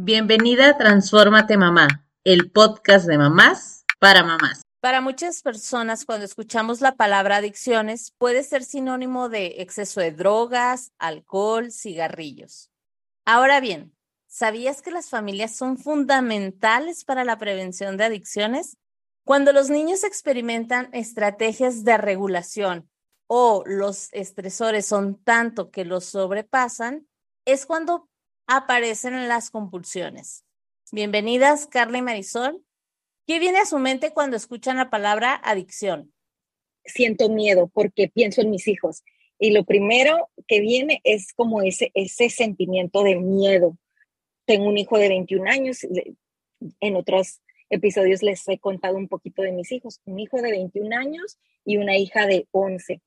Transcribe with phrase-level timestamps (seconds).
[0.00, 4.62] Bienvenida a Transfórmate Mamá, el podcast de mamás para mamás.
[4.78, 10.92] Para muchas personas, cuando escuchamos la palabra adicciones, puede ser sinónimo de exceso de drogas,
[11.00, 12.70] alcohol, cigarrillos.
[13.24, 13.92] Ahora bien,
[14.28, 18.76] ¿sabías que las familias son fundamentales para la prevención de adicciones?
[19.24, 22.88] Cuando los niños experimentan estrategias de regulación
[23.26, 27.08] o los estresores son tanto que los sobrepasan,
[27.44, 28.08] es cuando
[28.48, 30.42] aparecen las compulsiones.
[30.90, 32.64] Bienvenidas, Carla y Marisol.
[33.26, 36.14] ¿Qué viene a su mente cuando escuchan la palabra adicción?
[36.82, 39.04] Siento miedo porque pienso en mis hijos.
[39.38, 41.92] Y lo primero que viene es como ese,
[42.30, 43.76] sentimiento de miedo.
[44.46, 45.86] Tengo un hijo de 21 años.
[46.80, 50.00] En otros episodios les he contado un poquito de mis hijos.
[50.06, 53.02] Un hijo de 21 años y una hija de 11.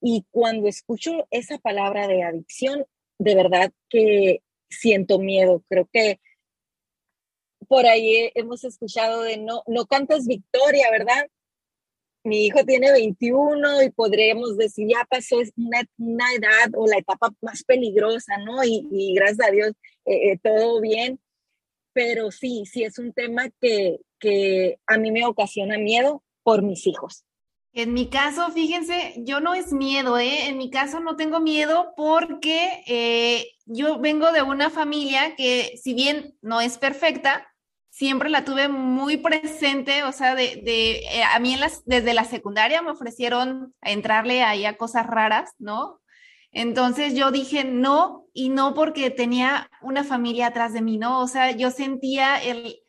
[0.00, 2.84] Y cuando escucho esa palabra de adicción,
[3.18, 5.62] de verdad que siento miedo.
[5.68, 6.20] Creo que
[7.68, 11.28] por ahí hemos escuchado de no, no cantas victoria, ¿verdad?
[12.22, 17.32] Mi hijo tiene 21 y podríamos decir, ya pasó una, una edad o la etapa
[17.40, 18.62] más peligrosa, ¿no?
[18.64, 19.72] Y, gracias a Dios,
[20.04, 21.20] eh, eh, todo bien.
[21.92, 26.86] Pero sí, sí es un tema que, que a mí me ocasiona miedo por mis
[26.86, 27.24] hijos.
[27.72, 30.48] En mi caso, fíjense, yo no es miedo, ¿eh?
[30.48, 35.94] En mi caso no tengo miedo porque eh, yo vengo de una familia que, si
[35.94, 37.46] bien no es perfecta,
[37.90, 42.14] siempre la tuve muy presente, o sea, de, de eh, a mí en las, desde
[42.14, 46.00] la secundaria me ofrecieron entrarle ahí a cosas raras, ¿no?
[46.52, 51.20] Entonces yo dije no y no porque tenía una familia atrás de mí, ¿no?
[51.20, 52.80] O sea, yo sentía el,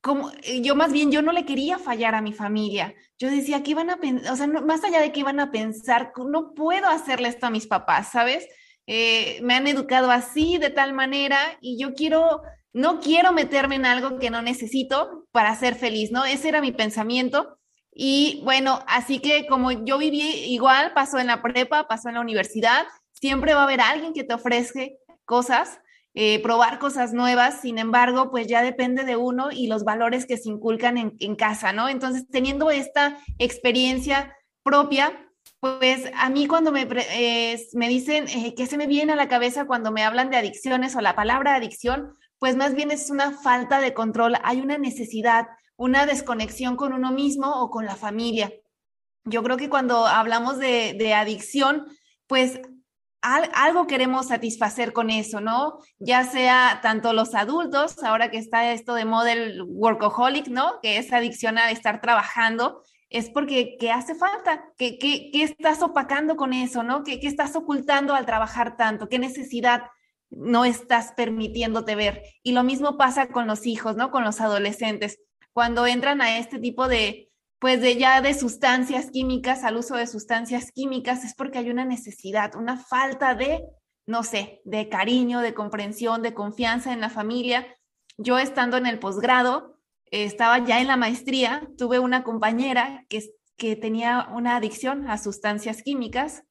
[0.00, 2.94] como, eh, yo más bien, yo no le quería fallar a mi familia.
[3.18, 4.32] Yo decía, ¿qué iban a pensar?
[4.32, 7.66] O sea, más allá de que iban a pensar, no puedo hacerle esto a mis
[7.66, 8.46] papás, ¿sabes?
[8.86, 13.86] Eh, me han educado así, de tal manera, y yo quiero, no quiero meterme en
[13.86, 16.24] algo que no necesito para ser feliz, ¿no?
[16.24, 17.58] Ese era mi pensamiento.
[17.92, 22.20] Y bueno, así que como yo viví igual, pasó en la prepa, pasó en la
[22.20, 25.80] universidad, siempre va a haber alguien que te ofrece cosas
[26.20, 30.36] eh, probar cosas nuevas, sin embargo, pues ya depende de uno y los valores que
[30.36, 31.88] se inculcan en, casa, ¿no?
[31.88, 35.12] Entonces, teniendo esta experiencia propia,
[35.60, 39.28] pues a mí cuando me, eh, me dicen eh, qué se me viene a la
[39.28, 43.30] cabeza cuando me hablan de adicciones o la palabra adicción, pues más bien es una
[43.30, 45.46] falta de control, hay una necesidad,
[45.76, 48.52] una desconexión con uno mismo o con la familia.
[49.24, 51.86] Yo creo que cuando hablamos de, de adicción,
[52.26, 52.60] pues
[53.20, 55.78] algo queremos satisfacer con eso, ¿no?
[55.98, 60.80] Ya sea tanto los adultos, ahora que está esto de model workaholic, ¿no?
[60.80, 64.64] Que es adicción a estar trabajando, es porque ¿qué hace falta?
[64.76, 67.02] ¿Qué, qué, qué estás opacando con eso, ¿no?
[67.02, 69.08] ¿Qué, ¿Qué estás ocultando al trabajar tanto?
[69.08, 69.84] ¿Qué necesidad
[70.30, 72.22] no estás permitiéndote ver?
[72.42, 74.10] Y lo mismo pasa con los hijos, ¿no?
[74.10, 75.18] Con los adolescentes.
[75.52, 77.27] Cuando entran a este tipo de,
[77.58, 81.84] pues de ya de sustancias químicas al uso de sustancias químicas es porque hay una
[81.84, 83.64] necesidad, una falta de,
[84.06, 87.66] no sé, de cariño, de comprensión, de confianza en la familia.
[88.16, 89.80] Yo estando en el posgrado,
[90.10, 93.22] estaba ya en la maestría, tuve una compañera que,
[93.56, 96.44] que tenía una adicción a sustancias químicas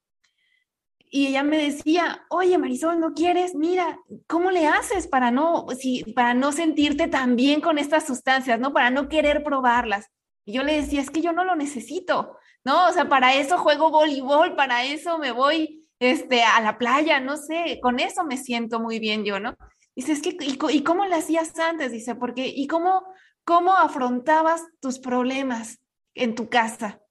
[1.09, 3.55] y ella me decía, oye Marisol, ¿no quieres?
[3.55, 8.59] Mira, ¿cómo le haces para no, si, para no sentirte tan bien con estas sustancias,
[8.59, 8.73] ¿no?
[8.73, 10.09] Para no querer probarlas.
[10.47, 12.87] Y yo le decía, es que yo no lo necesito, ¿no?
[12.87, 17.35] O sea, para eso juego voleibol, para eso me voy este, a la playa, no
[17.35, 19.57] sé, con eso me siento muy bien yo, ¿no?
[19.93, 21.91] Dice, es que, ¿y, cómo lo hacías antes?
[21.91, 23.03] Dice, porque, ¿y cómo,
[23.43, 25.79] cómo afrontabas tus problemas
[26.15, 27.01] en tu casa?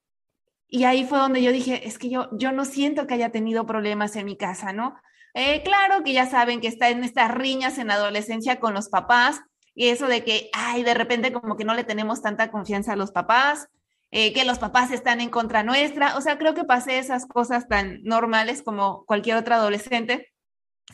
[0.67, 3.67] Y ahí fue donde yo dije, es que yo, yo no siento que haya tenido
[3.67, 4.95] problemas en mi casa, ¿no?
[5.35, 9.43] Eh, claro que ya saben que está en estas riñas en adolescencia con los papás,
[9.77, 12.97] y eso de que, ay, de repente como que no le tenemos tanta confianza a
[12.97, 13.69] los papás,
[14.11, 17.69] eh, que los papás están en contra nuestra, o sea, creo que pasé esas cosas
[17.69, 20.33] tan normales como cualquier otro adolescente.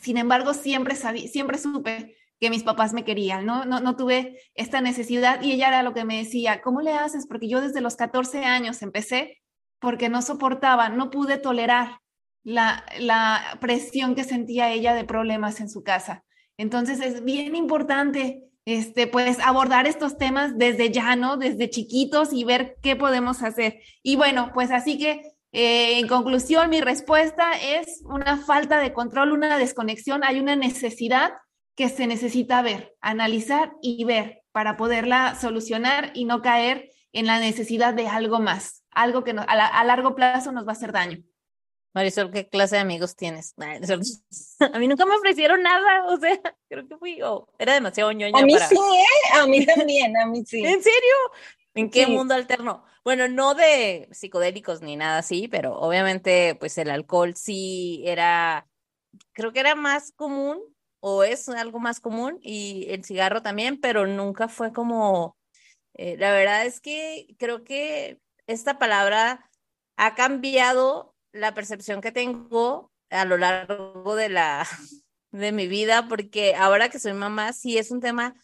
[0.01, 3.63] Sin embargo, siempre, sabí, siempre supe que mis papás me querían, ¿no?
[3.63, 3.79] ¿no?
[3.79, 7.25] No tuve esta necesidad y ella era lo que me decía, ¿cómo le haces?
[7.25, 9.41] Porque yo desde los 14 años empecé
[9.79, 11.99] porque no soportaba, no pude tolerar
[12.43, 16.25] la, la presión que sentía ella de problemas en su casa.
[16.57, 21.37] Entonces es bien importante este, pues abordar estos temas desde ya, ¿no?
[21.37, 23.81] Desde chiquitos y ver qué podemos hacer.
[24.01, 29.33] Y bueno, pues así que eh, en conclusión, mi respuesta es una falta de control,
[29.33, 31.33] una desconexión, hay una necesidad
[31.75, 37.39] que se necesita ver, analizar y ver para poderla solucionar y no caer en la
[37.39, 41.23] necesidad de algo más, algo que a largo plazo nos va a hacer daño.
[41.93, 43.53] Marisol, ¿qué clase de amigos tienes?
[44.59, 48.39] A mí nunca me ofrecieron nada, o sea, creo que fui, o era demasiado ñoña
[48.41, 49.37] A mí sí, ¿eh?
[49.39, 50.63] A mí también, a mí sí.
[50.63, 51.15] ¿En serio?
[51.75, 52.11] ¿En qué Sí.
[52.11, 52.83] mundo alterno?
[53.03, 58.67] Bueno, no de psicodélicos ni nada así, pero obviamente, pues el alcohol sí era,
[59.33, 60.59] creo que era más común,
[60.99, 65.37] o es algo más común, y el cigarro también, pero nunca fue como,
[65.95, 69.49] eh, la verdad es que creo que esta palabra
[69.97, 74.65] ha cambiado la percepción que tengo a lo largo de la,
[75.31, 78.35] de mi vida, porque ahora que soy mamá, sí es un tema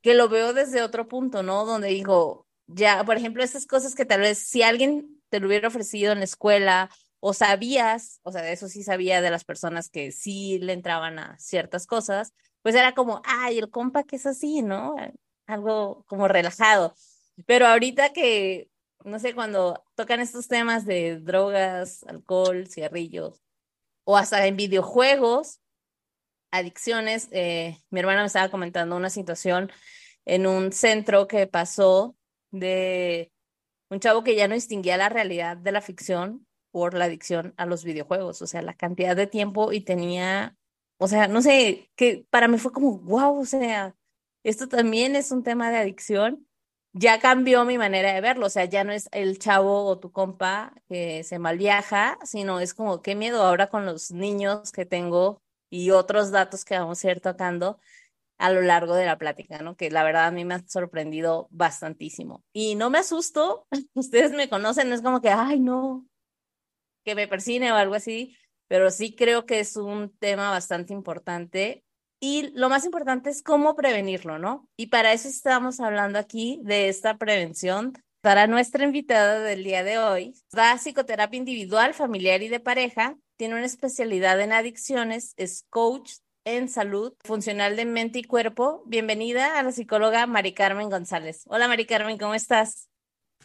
[0.00, 1.66] que lo veo desde otro punto, ¿no?
[1.66, 5.68] Donde digo, ya, por ejemplo, esas cosas que tal vez si alguien te lo hubiera
[5.68, 6.90] ofrecido en la escuela
[7.20, 11.18] o sabías, o sea, de eso sí sabía de las personas que sí le entraban
[11.18, 12.32] a ciertas cosas,
[12.62, 14.94] pues era como, ay, el compa que es así, ¿no?
[15.46, 16.94] Algo como relajado.
[17.46, 18.68] Pero ahorita que,
[19.04, 23.42] no sé, cuando tocan estos temas de drogas, alcohol, cigarrillos,
[24.04, 25.60] o hasta en videojuegos,
[26.50, 29.70] adicciones, eh, mi hermana me estaba comentando una situación
[30.24, 32.16] en un centro que pasó
[32.50, 33.32] de
[33.90, 37.66] un chavo que ya no distinguía la realidad de la ficción por la adicción a
[37.66, 40.56] los videojuegos, o sea, la cantidad de tiempo y tenía,
[40.98, 43.94] o sea, no sé, que para mí fue como, wow, o sea,
[44.44, 46.47] esto también es un tema de adicción.
[46.92, 50.10] Ya cambió mi manera de verlo, o sea, ya no es el chavo o tu
[50.10, 55.40] compa que se malviaja, sino es como qué miedo ahora con los niños que tengo
[55.70, 57.78] y otros datos que vamos a ir tocando
[58.38, 59.76] a lo largo de la plática, ¿no?
[59.76, 62.44] Que la verdad a mí me ha sorprendido bastantísimo.
[62.52, 66.06] Y no me asusto, ustedes me conocen, no es como que, ay, no,
[67.04, 68.36] que me persine o algo así,
[68.68, 71.84] pero sí creo que es un tema bastante importante.
[72.20, 74.68] Y lo más importante es cómo prevenirlo, ¿no?
[74.76, 77.92] Y para eso estamos hablando aquí de esta prevención.
[78.20, 83.54] Para nuestra invitada del día de hoy, da psicoterapia individual, familiar y de pareja, tiene
[83.54, 88.82] una especialidad en adicciones, es coach en salud funcional de mente y cuerpo.
[88.86, 91.44] Bienvenida a la psicóloga Mari Carmen González.
[91.46, 92.88] Hola Mari Carmen, ¿cómo estás?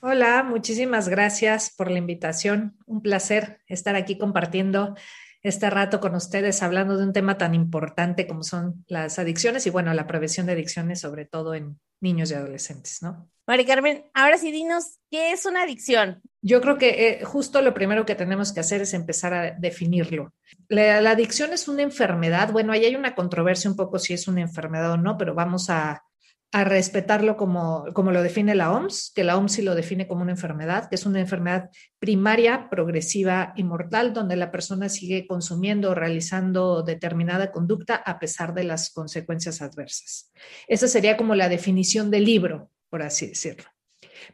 [0.01, 2.75] Hola, muchísimas gracias por la invitación.
[2.87, 4.95] Un placer estar aquí compartiendo
[5.43, 9.69] este rato con ustedes hablando de un tema tan importante como son las adicciones y
[9.69, 13.29] bueno, la prevención de adicciones, sobre todo en niños y adolescentes, ¿no?
[13.45, 16.21] Mari Carmen, ahora sí dinos, ¿qué es una adicción?
[16.41, 20.33] Yo creo que eh, justo lo primero que tenemos que hacer es empezar a definirlo.
[20.69, 22.51] La, la, adicción es una enfermedad.
[22.53, 25.69] Bueno, ahí hay una controversia un poco si es una enfermedad o no, pero vamos
[25.69, 26.05] a,
[26.53, 30.21] a respetarlo como, como lo define la OMS, que la OMS sí lo define como
[30.21, 35.89] una enfermedad, que es una enfermedad primaria, progresiva y mortal, donde la persona sigue consumiendo
[35.89, 40.31] o realizando determinada conducta a pesar de las consecuencias adversas.
[40.67, 43.65] Esa sería como la definición del libro, por así decirlo.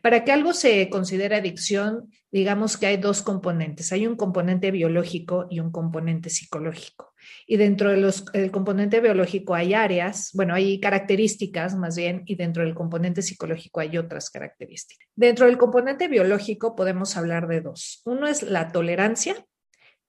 [0.02, 3.94] Para que algo se considere adicción, digamos que hay dos componentes.
[3.94, 7.09] Hay un componente biológico y un componente psicológico.
[7.48, 12.64] Y dentro del de componente biológico hay áreas, bueno, hay características más bien, y dentro
[12.64, 15.08] del componente psicológico hay otras características.
[15.16, 18.02] Dentro del componente biológico podemos hablar de dos.
[18.06, 19.36] Uno es la tolerancia,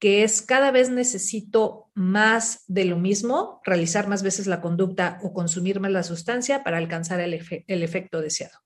[0.00, 5.34] que es cada vez necesito más de lo mismo, realizar más veces la conducta o
[5.34, 8.58] consumir más la sustancia para alcanzar el, el efecto deseado.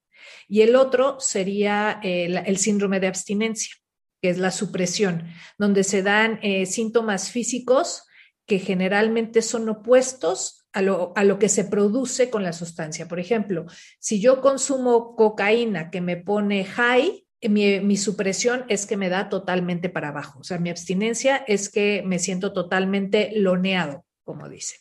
[0.49, 3.75] Y el otro sería el, el, síndrome de abstinencia,
[4.23, 5.25] que es la supresión,
[5.59, 8.05] donde se dan eh, síntomas físicos
[8.47, 13.07] que generalmente son opuestos a lo, a lo, que se produce con la sustancia.
[13.07, 13.67] Por ejemplo,
[13.99, 19.29] si yo consumo cocaína que me pone high, mi, mi, supresión es que me da
[19.29, 20.41] totalmente para abajo.
[20.41, 24.77] O sea, mi abstinencia es que me siento totalmente loneado, como dice.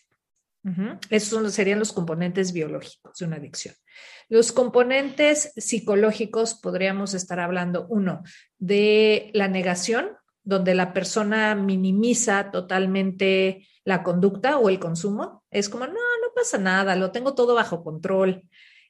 [0.63, 0.97] Uh.
[1.09, 3.75] Esos serían los componentes biológicos de una adicción.
[4.29, 8.23] Los componentes psicológicos podríamos estar hablando, uno,
[8.57, 10.11] de la negación,
[10.43, 15.43] donde la persona minimiza totalmente la conducta o el consumo.
[15.51, 18.43] Es como, no, no pasa nada, lo tengo todo bajo control.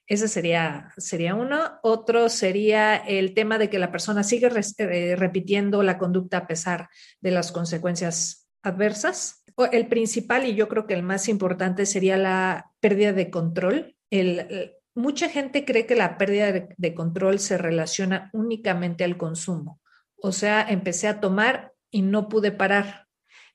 [0.06, 1.78] Ese sería, sería uno.
[1.82, 6.88] Otro sería el tema de que la persona sigue eh, repitiendo la conducta a pesar
[7.20, 9.44] de las consecuencias adversas.
[9.72, 13.96] El principal y yo creo que el más importante sería la pérdida de control.
[14.10, 19.80] El, mucha gente cree que la pérdida de control se relaciona únicamente al consumo.
[20.24, 23.08] O sea, empecé a tomar y no pude parar.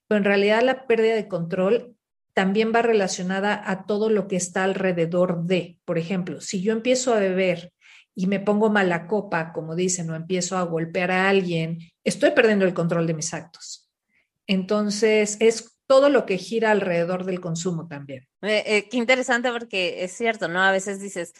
[0.07, 1.95] Pero en realidad la pérdida de control
[2.35, 5.79] también va relacionada a todo lo que está alrededor de.
[5.83, 7.73] Por ejemplo, si yo empiezo a beber
[8.13, 12.65] y me pongo mala copa, como dicen, o empiezo a golpear a alguien, estoy perdiendo
[12.65, 13.89] el control de mis actos.
[14.45, 18.27] Entonces, es todo lo que gira alrededor del consumo también.
[18.43, 20.61] Eh, eh, qué interesante porque es cierto, ¿no?
[20.61, 21.33] A veces dices,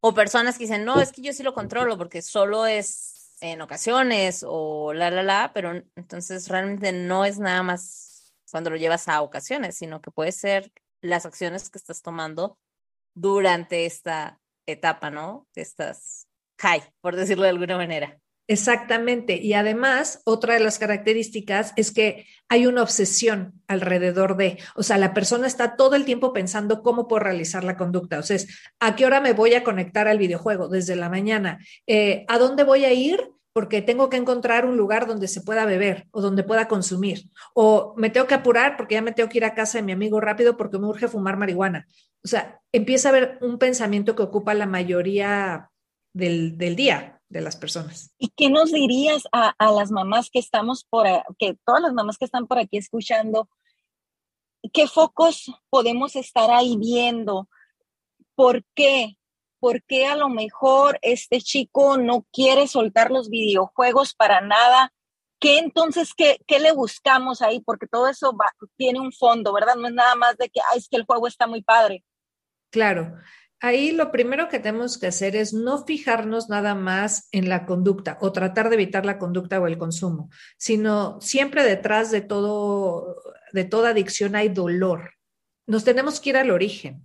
[0.00, 3.60] o personas que dicen, no, es que yo sí lo controlo porque solo es en
[3.60, 9.08] ocasiones o la, la, la, pero entonces realmente no es nada más cuando lo llevas
[9.08, 10.72] a ocasiones, sino que puede ser
[11.02, 12.58] las acciones que estás tomando
[13.14, 15.46] durante esta etapa, ¿no?
[15.54, 16.26] Estas
[16.58, 18.18] high, por decirlo de alguna manera.
[18.46, 19.36] Exactamente.
[19.36, 24.98] Y además, otra de las características es que hay una obsesión alrededor de, o sea,
[24.98, 28.18] la persona está todo el tiempo pensando cómo puedo realizar la conducta.
[28.18, 28.36] O sea,
[28.80, 30.68] ¿a qué hora me voy a conectar al videojuego?
[30.68, 31.58] Desde la mañana.
[31.86, 33.30] Eh, ¿A dónde voy a ir?
[33.54, 37.30] Porque tengo que encontrar un lugar donde se pueda beber o donde pueda consumir.
[37.54, 39.92] O me tengo que apurar porque ya me tengo que ir a casa de mi
[39.92, 41.86] amigo rápido porque me urge fumar marihuana.
[42.22, 45.70] O sea, empieza a haber un pensamiento que ocupa la mayoría
[46.12, 48.12] del, del día de las personas.
[48.16, 52.24] ¿Y qué nos dirías a, las mamás que estamos por, que todas las mamás que
[52.24, 53.48] están por aquí escuchando,
[54.72, 57.48] qué focos podemos estar ahí viendo?
[58.36, 59.18] ¿Por qué?
[59.58, 64.92] ¿Por qué a lo mejor este chico no quiere soltar los videojuegos para nada?
[65.40, 67.60] ¿Qué entonces, qué, qué le buscamos ahí?
[67.60, 68.36] Porque todo eso
[68.76, 69.74] tiene un fondo, ¿verdad?
[69.74, 72.04] No es nada más de que, ay, es que el juego está muy padre.
[72.70, 73.12] Claro.
[73.64, 78.18] Ahí lo primero que tenemos que hacer es no fijarnos nada más en la conducta
[78.20, 80.28] o tratar de evitar la conducta o el consumo,
[80.58, 83.22] sino siempre detrás de todo,
[83.54, 85.12] de toda adicción hay dolor.
[85.66, 87.00] Nos tenemos que ir al origen,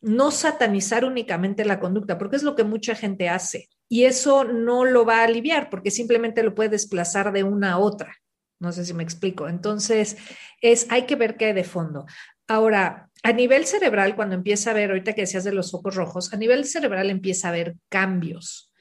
[0.00, 3.68] no satanizar únicamente la conducta, porque es lo que mucha gente hace.
[3.86, 7.78] Y eso no lo va a aliviar porque simplemente lo puede desplazar de una a
[7.78, 8.16] otra.
[8.60, 9.46] No sé si me explico.
[9.46, 10.16] Entonces,
[10.62, 12.06] es, hay que ver qué hay de fondo.
[12.46, 16.32] Ahora, a nivel cerebral, cuando empieza a ver, ahorita que decías de los focos rojos,
[16.32, 18.72] a nivel cerebral empieza a haber cambios.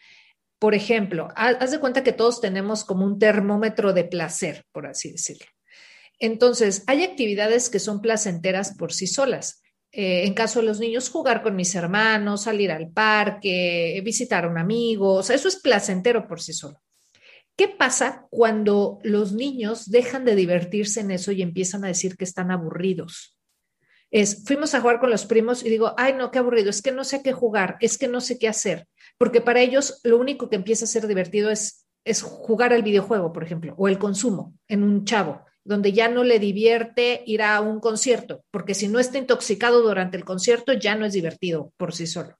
[0.59, 5.11] Por ejemplo, haz de cuenta que todos tenemos como un termómetro de placer, por así
[5.11, 5.45] decirlo.
[6.19, 9.61] Entonces, hay actividades que son placenteras por sí solas.
[9.91, 14.49] Eh, en caso de los niños, jugar con mis hermanos, salir al parque, visitar a
[14.49, 16.81] un amigo, o sea, eso es placentero por sí solo.
[17.55, 22.23] ¿Qué pasa cuando los niños dejan de divertirse en eso y empiezan a decir que
[22.23, 23.36] están aburridos?
[24.11, 26.91] Es, fuimos a jugar con los primos y digo, ay, no, qué aburrido, es que
[26.91, 28.87] no sé qué jugar, es que no sé qué hacer,
[29.17, 33.33] porque para ellos lo único que empieza a ser divertido es, es jugar al videojuego,
[33.33, 37.59] por ejemplo, o el consumo en un chavo, donde ya no le divierte ir a
[37.59, 41.93] un concierto, porque si no está intoxicado durante el concierto, ya no es divertido por
[41.93, 42.37] sí solo.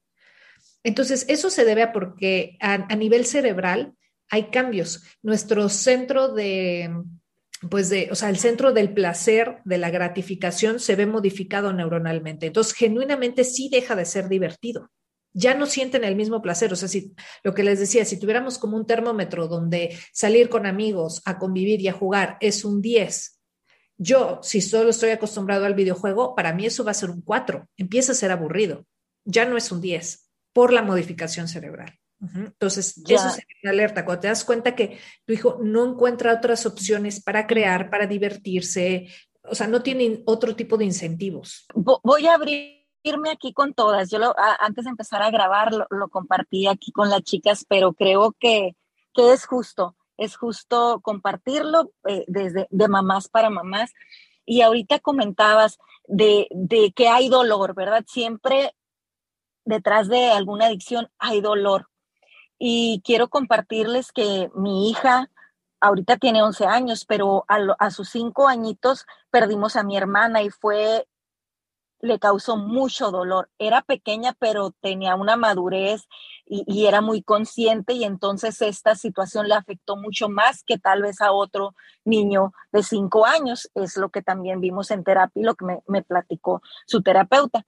[0.84, 3.94] Entonces, eso se debe a porque a nivel cerebral
[4.30, 5.04] hay cambios.
[5.22, 6.90] Nuestro centro de,
[7.70, 12.48] pues de, o sea, el centro del placer, de la gratificación se ve modificado neuronalmente.
[12.48, 14.92] Entonces, genuinamente sí deja de ser divertido.
[15.34, 16.72] Ya no sienten el mismo placer.
[16.74, 20.66] O sea, si lo que les decía, si tuviéramos como un termómetro donde salir con
[20.66, 23.40] amigos a convivir y a jugar es un 10,
[24.00, 27.68] yo, si solo estoy acostumbrado al videojuego, para mí eso va a ser un 4.
[27.78, 28.86] Empieza a ser aburrido.
[29.26, 31.98] Ya no es un 10 por la modificación cerebral.
[32.20, 34.04] Entonces, eso es una alerta.
[34.04, 39.08] Cuando te das cuenta que tu hijo no encuentra otras opciones para crear, para divertirse,
[39.44, 41.68] o sea, no tiene otro tipo de incentivos.
[41.76, 44.10] Voy a abrirme aquí con todas.
[44.10, 44.20] Yo
[44.60, 48.76] antes de empezar a grabar lo, compartí aquí con las chicas, pero creo que,
[49.14, 53.94] que es justo, es justo compartirlo eh, desde de mamás para mamás.
[54.44, 58.04] Y ahorita comentabas de, de que hay dolor, ¿verdad?
[58.08, 58.74] Siempre
[59.66, 61.90] detrás de alguna adicción hay dolor
[62.60, 65.30] y quiero compartirles que mi hija
[65.80, 71.08] ahorita tiene 11 años, pero a, sus cinco añitos perdimos a mi hermana y fue,
[72.02, 73.50] le causó mucho dolor.
[73.60, 76.08] Era pequeña, pero tenía una madurez
[76.46, 81.22] y, era muy consciente y entonces esta situación le afectó mucho más que tal vez
[81.22, 83.70] a otro niño de cinco años.
[83.76, 87.66] Es lo que también vimos en terapia y lo que me platicó su terapeuta.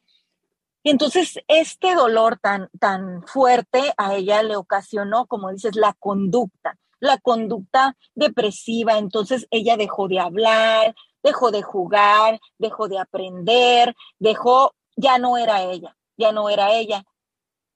[0.83, 7.17] Entonces, este dolor tan, tan fuerte a ella le ocasionó, como dices, la conducta, la
[7.17, 8.97] conducta depresiva.
[8.97, 15.63] Entonces, ella dejó de hablar, dejó de jugar, dejó de aprender, dejó, ya no era
[15.63, 17.03] ella, ya no era ella.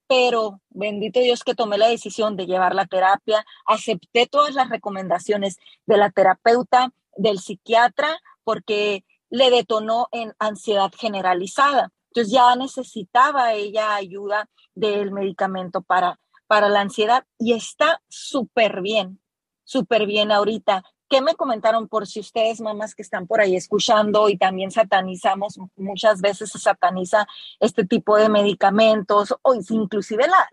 [0.08, 5.58] Pero bendito Dios que tomé la decisión de llevar la terapia, acepté todas las recomendaciones
[5.86, 11.92] de la terapeuta, del psiquiatra, porque le detonó en ansiedad generalizada.
[12.14, 19.20] Entonces ya necesitaba ella ayuda del medicamento para, para la ansiedad y está súper bien,
[19.64, 20.84] súper bien ahorita.
[21.10, 25.58] ¿Qué me comentaron por si ustedes, mamás que están por ahí escuchando y también satanizamos,
[25.76, 27.26] muchas veces se sataniza
[27.60, 30.50] este tipo de medicamentos o inclusive la,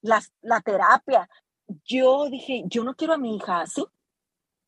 [0.00, 1.30] la, la terapia?
[1.84, 3.86] Yo dije, yo no quiero a mi hija así,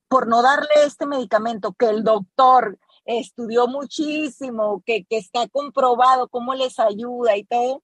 [0.07, 2.79] por no darle este medicamento que el doctor
[3.19, 7.83] estudió muchísimo, que, está comprobado cómo les ayuda y todo,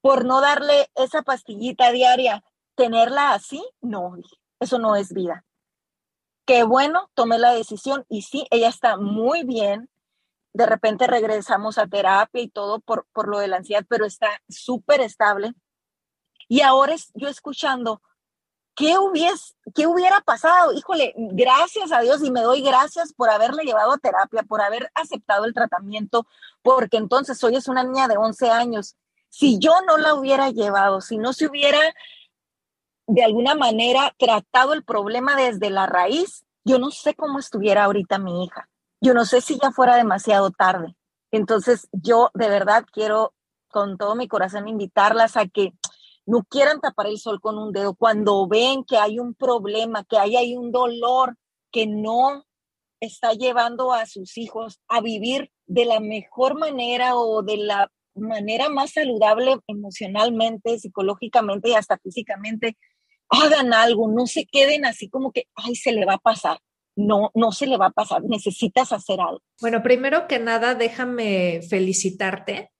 [0.00, 2.44] por no darle esa pastillita diaria,
[2.74, 4.16] tenerla así, no,
[4.60, 5.44] eso no es vida.
[6.46, 9.90] Qué bueno, tomé la decisión y sí, ella está muy bien.
[10.54, 14.28] De repente regresamos a terapia y todo por, por lo de la ansiedad, pero está
[14.48, 15.52] súper estable.
[16.48, 18.00] Y ahora yo escuchando,
[18.78, 20.72] ¿qué, hubies, ¿qué hubiera pasado?
[20.72, 24.88] Híjole, gracias a Dios y me doy gracias por haberle llevado a terapia, por haber
[24.94, 26.26] aceptado el tratamiento,
[26.62, 28.94] porque entonces hoy es una niña de 11 años.
[29.30, 31.80] Si yo no la hubiera llevado, si no se hubiera
[33.08, 38.18] de alguna manera tratado el problema desde la raíz, yo no sé cómo estuviera ahorita
[38.18, 38.68] mi hija.
[39.00, 40.94] Yo no sé si ya fuera demasiado tarde.
[41.32, 43.34] Entonces, yo de verdad quiero
[43.70, 45.72] con todo mi corazón invitarlas a que
[46.28, 50.18] no quieran tapar el sol con un dedo cuando ven que hay un problema, que
[50.18, 51.36] hay, hay un dolor
[51.72, 52.44] que no
[53.00, 58.68] está llevando a sus hijos a vivir de la mejor manera o de la manera
[58.68, 62.76] más saludable emocionalmente, psicológicamente y hasta físicamente,
[63.30, 66.58] hagan algo, no se queden así como que, ay, se le va a pasar.
[66.94, 69.40] No, no se le va a pasar, necesitas hacer algo.
[69.60, 72.72] Bueno, primero que nada, déjame felicitarte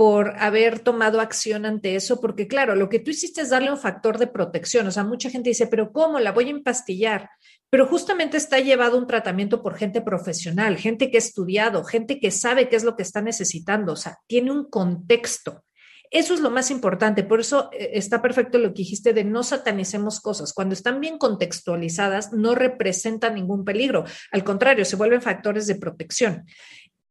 [0.00, 3.76] por haber tomado acción ante eso, porque claro, lo que tú hiciste es darle un
[3.76, 4.86] factor de protección.
[4.86, 7.28] O sea, mucha gente dice, pero ¿cómo la voy a empastillar?
[7.68, 12.30] Pero justamente está llevado un tratamiento por gente profesional, gente que ha estudiado, gente que
[12.30, 13.92] sabe qué es lo que está necesitando.
[13.92, 15.64] O sea, tiene un contexto.
[16.10, 17.22] Eso es lo más importante.
[17.22, 20.54] Por eso eh, está perfecto lo que dijiste de no satanicemos cosas.
[20.54, 24.04] Cuando están bien contextualizadas, no representan ningún peligro.
[24.32, 26.46] Al contrario, se vuelven factores de protección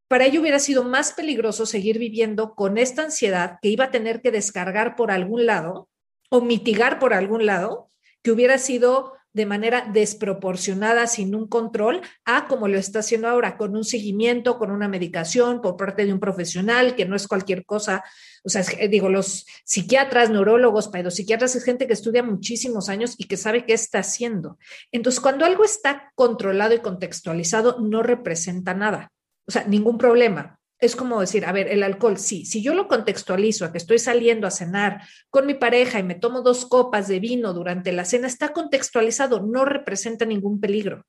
[0.10, 4.22] para ello hubiera sido más peligroso seguir viviendo con esta ansiedad que iba a tener
[4.22, 5.88] que descargar por algún lado
[6.30, 7.88] o mitigar por algún lado,
[8.24, 13.56] que hubiera sido de manera desproporcionada, sin un control, a como lo está haciendo ahora,
[13.56, 17.64] con un seguimiento, con una medicación por parte de un profesional, que no es cualquier
[17.64, 18.04] cosa.
[18.44, 23.38] O sea, digo, los psiquiatras, neurólogos, pedopsiquiatras, es gente que estudia muchísimos años y que
[23.38, 24.58] sabe qué está haciendo.
[24.92, 29.12] Entonces, cuando algo está controlado y contextualizado, no representa nada.
[29.50, 30.60] O sea, ningún problema.
[30.78, 33.98] Es como decir, a ver, el alcohol, sí, si yo lo contextualizo a que estoy
[33.98, 35.02] saliendo a cenar
[35.32, 39.42] con mi pareja y me tomo dos copas de vino durante la cena, está contextualizado,
[39.42, 41.08] no representa ningún peligro,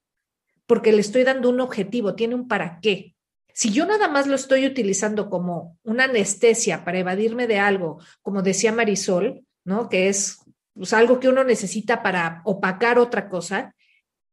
[0.67, 3.15] porque le estoy dando un objetivo, tiene un para qué.
[3.53, 8.41] Si yo nada más lo estoy utilizando como una anestesia para evadirme de algo, como
[8.41, 9.91] decía Marisol, ¿no?
[9.91, 10.39] Que es
[10.73, 13.75] pues, algo que uno necesita para opacar otra cosa,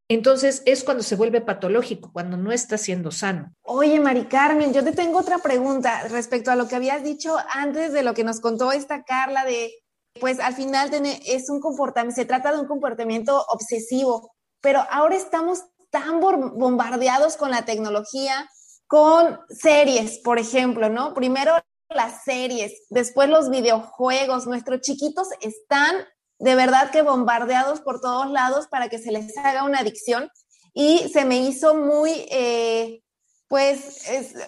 [0.09, 3.53] entonces es cuando se vuelve patológico, cuando no está siendo sano.
[3.63, 7.91] Oye, Mari Carmen, yo te tengo otra pregunta respecto a lo que habías dicho antes
[7.91, 9.71] de lo que nos contó esta Carla de,
[10.19, 10.89] pues al final
[11.25, 17.51] es un comportamiento, se trata de un comportamiento obsesivo, pero ahora estamos tan bombardeados con
[17.51, 18.49] la tecnología,
[18.87, 21.13] con series, por ejemplo, ¿no?
[21.13, 21.53] Primero
[21.89, 25.95] las series, después los videojuegos, nuestros chiquitos están
[26.39, 30.30] de verdad que bombardeados por todos lados para que se les haga una adicción
[30.73, 33.02] y se me hizo muy, eh,
[33.47, 34.45] pues, se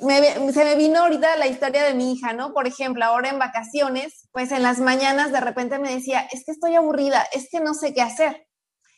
[0.65, 2.53] me vino ahorita la historia de mi hija, ¿no?
[2.53, 6.51] Por ejemplo, ahora en vacaciones, pues en las mañanas de repente me decía, es que
[6.51, 8.45] estoy aburrida, es que no sé qué hacer.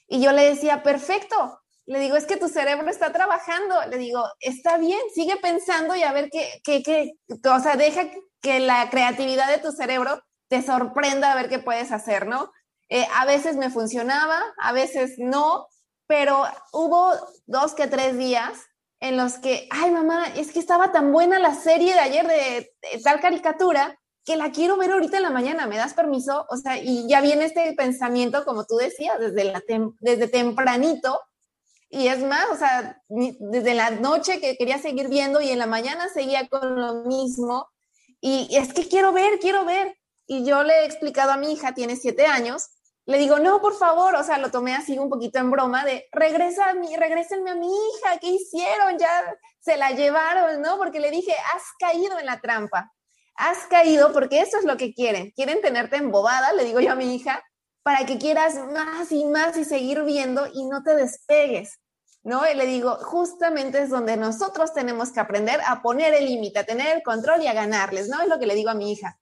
[0.08, 1.60] Y yo le decía, perfecto.
[1.86, 3.76] Le digo, es que tu cerebro está trabajando.
[3.90, 7.12] Le digo, está bien, sigue pensando y a ver qué, qué, qué,
[7.50, 8.10] o sea, deja
[8.42, 12.52] que la creatividad de tu cerebro te sorprenda a ver qué puedes hacer, ¿no?
[12.94, 15.70] Eh, a veces me funcionaba, a veces no,
[16.08, 17.14] pero hubo
[17.46, 18.52] dos que tres días
[19.00, 22.74] en los que, ay mamá, es que estaba tan buena la serie de ayer de,
[23.02, 26.46] tal caricatura que la quiero ver ahorita en la mañana, ¿me das permiso?
[26.50, 29.54] O sea, y ya viene este pensamiento, como tú decías, desde,
[30.02, 31.18] desde tempranito,
[31.90, 35.66] y es más, o sea, desde la noche que quería seguir viendo y en la
[35.66, 37.70] mañana seguía con lo mismo,
[38.20, 39.96] y es que quiero ver, quiero ver.
[40.28, 42.70] Y yo le he explicado a mi hija, tiene siete años,
[43.12, 46.08] le digo, no, por favor, o sea, lo tomé así un poquito en broma de,
[46.12, 48.98] regresa a mí, regrésenme a mi hija, ¿qué hicieron?
[48.98, 50.78] Ya se la llevaron, ¿no?
[50.78, 52.92] Porque le dije, has caído en la trampa,
[53.36, 56.96] has caído porque eso es lo que quieren, quieren tenerte embobada, le digo yo a
[56.96, 57.44] mi hija,
[57.84, 61.80] para que quieras más y más y seguir viendo y no te despegues,
[62.24, 62.50] ¿no?
[62.50, 66.66] Y le digo, justamente es donde nosotros tenemos que aprender a poner el límite, a
[66.66, 68.22] tener el control y a ganarles, ¿no?
[68.22, 69.20] Es lo que le digo a mi hija.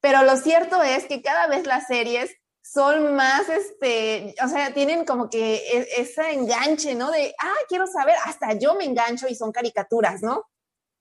[0.00, 2.30] Pero lo cierto es que cada vez las series
[2.72, 7.10] son más, este, o sea, tienen como que e, ese enganche, ¿no?
[7.10, 10.44] De, ah, quiero saber, hasta yo me engancho y son caricaturas, ¿no?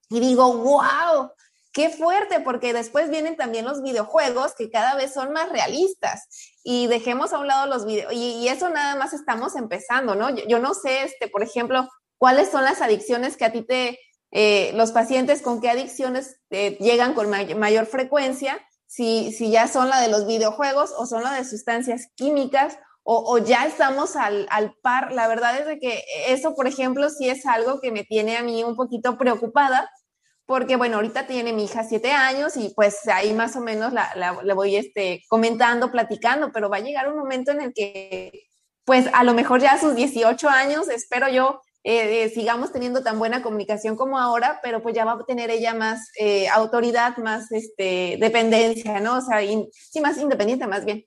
[0.09, 1.31] Y digo, wow,
[1.73, 6.27] qué fuerte, porque después vienen también los videojuegos que cada vez son más realistas
[6.63, 10.29] y dejemos a un lado los videos, y, eso nada más estamos empezando, ¿no?
[10.29, 13.99] Yo, no sé, este, por ejemplo, cuáles son las adicciones que a ti te,
[14.31, 19.89] eh, los pacientes con qué adicciones eh, llegan con mayor frecuencia si, si ya son
[19.89, 22.77] la de los videojuegos o son la de sustancias químicas
[23.09, 25.13] o, ya estamos al, al, par.
[25.13, 28.43] La verdad es de que eso, por ejemplo, sí es algo que me tiene a
[28.43, 29.89] mí un poquito preocupada,
[30.45, 34.11] porque bueno, ahorita tiene mi hija siete años y pues ahí más o menos la,
[34.15, 38.31] la, voy este, comentando, platicando, pero va a llegar un momento en el que
[38.83, 43.01] pues a lo mejor ya a sus 18 años, espero yo, eh, eh, sigamos teniendo
[43.01, 47.15] tan buena comunicación como ahora, pero pues ya va a tener ella más eh, autoridad,
[47.15, 49.19] más este, dependencia, ¿no?
[49.19, 51.05] O sea, sí, más independiente más bien.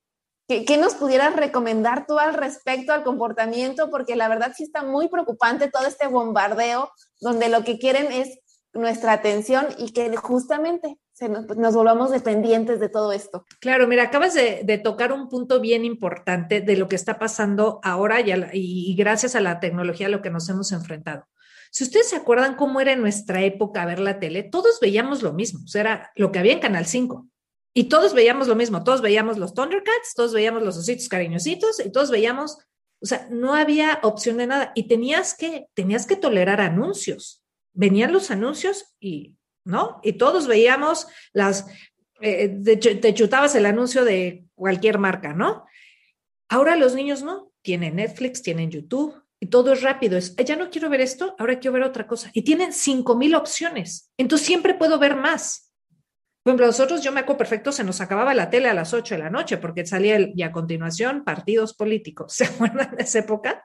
[0.48, 3.90] ¿Qué, nos pudieras recomendar tú al respecto al comportamiento?
[3.90, 6.90] Porque la verdad sí está muy preocupante todo este bombardeo
[7.20, 8.38] donde lo que quieren es
[8.72, 13.44] nuestra atención y que justamente se nos, volvamos dependientes de todo esto.
[13.60, 18.22] Claro, mira, acabas de, tocar un punto bien importante de lo que está pasando ahora
[18.22, 21.28] y, y, gracias a la tecnología a lo que nos hemos enfrentado.
[21.70, 25.34] Si ustedes se acuerdan cómo era en nuestra época ver la tele, todos veíamos lo
[25.34, 27.28] mismo, o sea, era lo que había en Canal 5.
[27.74, 31.92] Y todos veíamos lo mismo, todos veíamos los Thundercats, todos veíamos los ositos cariñositos y
[31.92, 32.56] todos veíamos,
[33.02, 37.42] o sea, no había opción de nada y tenías que, tenías que tolerar anuncios.
[37.74, 40.00] Venían los anuncios y, ¿no?
[40.02, 41.66] Y todos veíamos las,
[42.20, 42.48] eh,
[43.00, 45.64] te chutabas el anuncio de cualquier marca, ¿no?
[46.48, 50.18] Ahora los niños no, tienen Netflix, tienen YouTube y todo es rápido.
[50.18, 52.30] Es, ya no quiero ver esto, ahora quiero ver otra cosa.
[52.34, 54.10] Y tienen cinco mil opciones.
[54.18, 55.72] Entonces siempre puedo ver más.
[56.42, 59.14] Por ejemplo, nosotros, yo me acuerdo perfecto, se nos acababa la tele a las 8
[59.14, 62.32] de la noche porque salía el, y a continuación partidos políticos.
[62.36, 63.64] ¿Se acuerdan de esa época?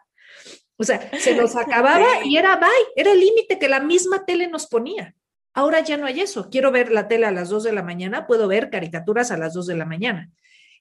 [0.77, 4.47] O sea, se nos acababa y era bye, era el límite que la misma tele
[4.47, 5.15] nos ponía.
[5.55, 6.49] Ahora ya no hay eso.
[6.51, 9.53] Quiero ver la tele a las 2 de la mañana, puedo ver caricaturas a las
[9.53, 10.29] 2 de la mañana.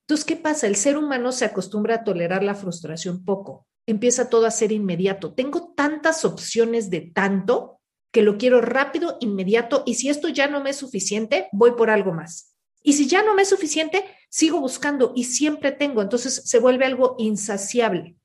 [0.01, 0.67] Entonces, ¿qué pasa?
[0.67, 3.67] El ser humano se acostumbra a tolerar la frustración poco.
[3.87, 5.33] Empieza todo a ser inmediato.
[5.33, 10.61] Tengo tantas opciones de tanto que lo quiero rápido, inmediato, y si esto ya no
[10.61, 12.55] me es suficiente, voy por algo más.
[12.83, 16.85] Y si ya no me es suficiente, sigo buscando y siempre tengo, entonces se vuelve
[16.85, 18.17] algo insaciable.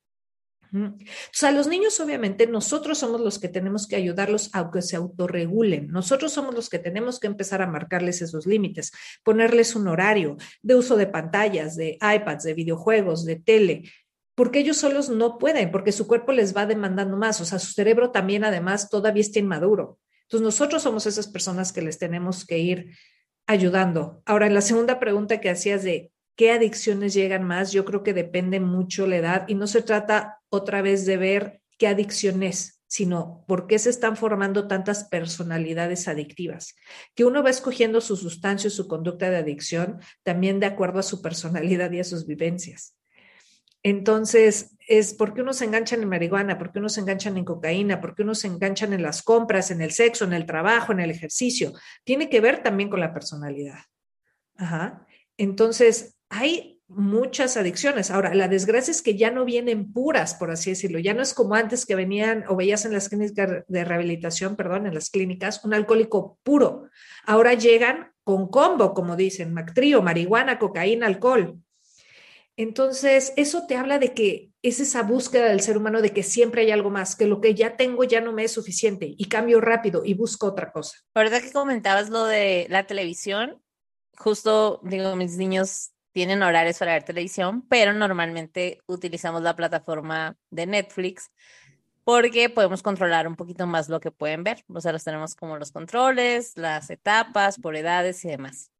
[0.72, 0.96] O
[1.32, 5.88] sea, los niños, obviamente, nosotros somos los que tenemos que ayudarlos a que se autorregulen.
[5.88, 8.92] Nosotros somos los que tenemos que empezar a marcarles esos límites,
[9.24, 13.82] ponerles un horario de uso de pantallas, de iPads, de videojuegos, de tele,
[14.34, 17.72] porque ellos solos no pueden, porque su cuerpo les va demandando más, o sea, su
[17.72, 19.98] cerebro también además todavía está inmaduro.
[20.22, 22.96] Entonces nosotros somos esas personas que les tenemos que ir
[23.46, 24.22] ayudando.
[24.24, 28.14] Ahora, en la segunda pregunta que hacías de qué adicciones llegan más, yo creo que
[28.14, 32.80] depende mucho la edad y no se trata otra vez de ver qué adicción es,
[32.86, 36.76] sino por qué se están formando tantas personalidades adictivas.
[37.14, 41.20] Que uno va escogiendo su sustancia, su conducta de adicción, también de acuerdo a su
[41.20, 42.96] personalidad y a sus vivencias.
[43.82, 48.22] Entonces, es porque unos se enganchan en marihuana, porque unos se enganchan en cocaína, porque
[48.22, 51.74] unos se enganchan en las compras, en el sexo, en el trabajo, en el ejercicio.
[52.02, 53.80] Tiene que ver también con la personalidad.
[54.56, 55.06] Ajá.
[55.36, 58.10] Entonces, hay muchas adicciones.
[58.10, 60.98] Ahora, la desgracia es que ya no vienen puras, por así decirlo.
[60.98, 64.86] Ya no es como antes que venían o veías en las clínicas de rehabilitación, perdón,
[64.86, 66.88] en las clínicas, un alcohólico puro.
[67.26, 71.58] Ahora llegan con combo, como dicen, mactrío, marihuana, cocaína, alcohol.
[72.56, 76.62] Entonces, eso te habla de que es esa búsqueda del ser humano de que siempre
[76.62, 79.60] hay algo más, que lo que ya tengo ya no me es suficiente y cambio
[79.60, 80.98] rápido y busco otra cosa.
[81.14, 83.62] verdad que comentabas lo de la televisión,
[84.18, 90.66] justo digo, mis niños tienen horarios para ver televisión, pero normalmente utilizamos la plataforma de
[90.66, 91.30] Netflix
[92.04, 94.64] porque podemos controlar un poquito más lo que pueden ver.
[94.68, 98.72] O sea, los tenemos como los controles, las etapas, por edades y demás.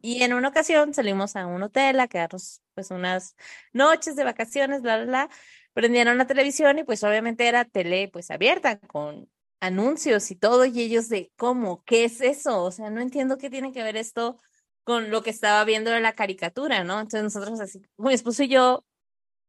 [0.00, 3.36] Y en una ocasión salimos a un hotel a quedarnos pues unas
[3.72, 5.28] noches de vacaciones, bla, bla, bla.
[5.74, 9.28] Prendieron la televisión y pues obviamente era tele pues abierta con
[9.60, 12.64] anuncios y todo y ellos de cómo, ¿qué es eso?
[12.64, 14.38] O sea, no entiendo qué tiene que ver esto
[14.84, 17.00] con lo que estaba viendo de la caricatura, ¿no?
[17.00, 18.84] Entonces nosotros así, mi esposo y yo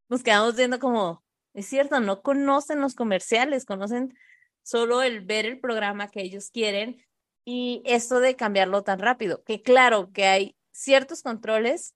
[0.08, 4.16] nos quedamos viendo como, es cierto, no conocen los comerciales, conocen
[4.62, 7.04] solo el ver el programa que ellos quieren
[7.44, 11.94] y esto de cambiarlo tan rápido, que claro que hay ciertos controles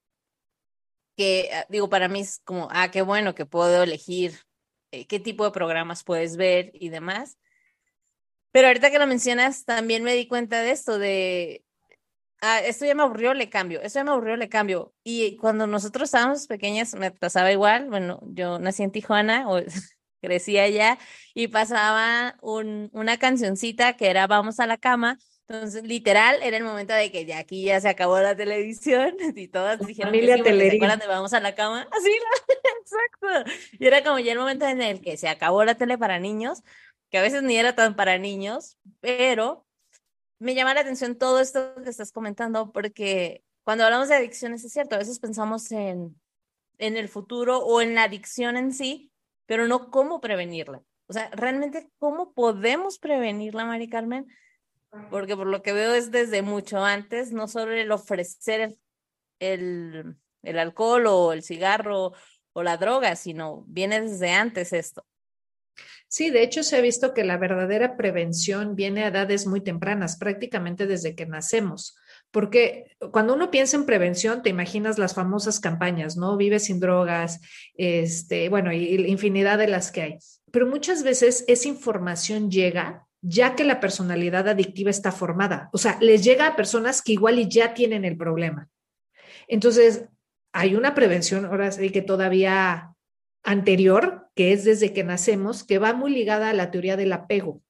[1.17, 4.39] que, ah, digo, para mí es como, ah, qué bueno que puedo elegir
[4.91, 7.39] eh, qué tipo de programas puedes ver y demás.
[8.53, 11.65] Pero ahorita que lo mencionas, también me di cuenta de esto, de,
[12.41, 14.95] ah, esto ya me aburrió, le cambio, esto ya me aburrió, le cambio.
[15.05, 19.61] Y cuando nosotros estábamos pequeñas, me pasaba igual, bueno, yo nací en Tijuana, o
[20.23, 20.99] crecí allá,
[21.35, 25.19] y pasaba un, una cancioncita que era Vamos a la cama,
[25.51, 29.49] entonces, literal, era el momento de que ya aquí ya se acabó la televisión y
[29.49, 31.89] todas dijeron Familia que sí, ¿se acuerdan de vamos a la cama?
[31.91, 32.11] Así,
[32.83, 33.51] exacto.
[33.79, 36.63] Y era como ya el momento en el que se acabó la tele para niños,
[37.11, 39.67] que a veces ni era tan para niños, pero
[40.39, 44.73] me llama la atención todo esto que estás comentando porque cuando hablamos de adicciones es
[44.73, 46.17] cierto, a veces pensamos en
[46.79, 49.13] en el futuro o en la adicción en sí,
[49.47, 50.83] pero no cómo prevenirla.
[51.09, 54.27] O sea, realmente, ¿cómo podemos prevenirla, Mari Carmen?
[55.11, 58.77] Porque por lo que veo es desde mucho antes, no solo el ofrecer
[59.39, 62.13] el, el alcohol o el cigarro
[62.53, 65.05] o la droga, sino viene desde antes esto.
[66.09, 70.17] Sí, de hecho se ha visto que la verdadera prevención viene a edades muy tempranas,
[70.17, 71.97] prácticamente desde que nacemos.
[72.31, 76.37] Porque cuando uno piensa en prevención, te imaginas las famosas campañas, ¿no?
[76.37, 77.41] Vive sin drogas,
[77.75, 80.19] este, bueno, y, infinidad de las que hay.
[80.51, 85.69] Pero muchas veces esa información llega ya que la personalidad adictiva está formada.
[85.73, 88.69] O sea, les llega a personas que igual y ya tienen el problema.
[89.49, 90.05] Entonces,
[90.53, 92.95] hay una prevención, ahora sí que todavía
[93.43, 97.63] anterior, que es desde que nacemos, que va muy ligada a la teoría del apego.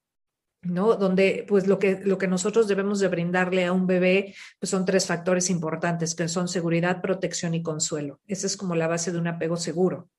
[0.61, 0.95] ¿no?
[0.95, 4.85] Donde pues lo que, lo que nosotros debemos de brindarle a un bebé pues son
[4.85, 8.19] tres factores importantes, que son seguridad, protección y consuelo.
[8.27, 10.09] Esa es como la base de un apego seguro.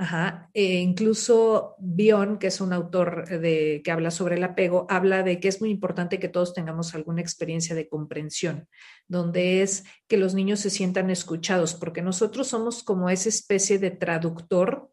[0.00, 0.48] Ajá.
[0.54, 5.40] E incluso Bion, que es un autor de, que habla sobre el apego, habla de
[5.40, 8.68] que es muy importante que todos tengamos alguna experiencia de comprensión,
[9.08, 13.90] donde es que los niños se sientan escuchados, porque nosotros somos como esa especie de
[13.90, 14.88] traductor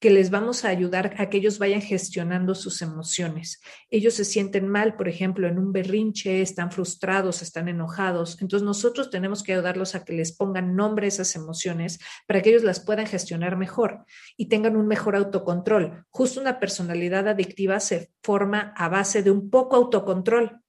[0.00, 3.60] que les vamos a ayudar a que ellos vayan gestionando sus emociones.
[3.90, 8.36] Ellos se sienten mal, por ejemplo, en un berrinche, están frustrados, están enojados.
[8.40, 12.50] Entonces nosotros tenemos que ayudarlos a que les pongan nombre a esas emociones para que
[12.50, 14.04] ellos las puedan gestionar mejor
[14.36, 16.04] y tengan un mejor autocontrol.
[16.10, 20.63] Justo una personalidad adictiva se forma a base de un poco autocontrol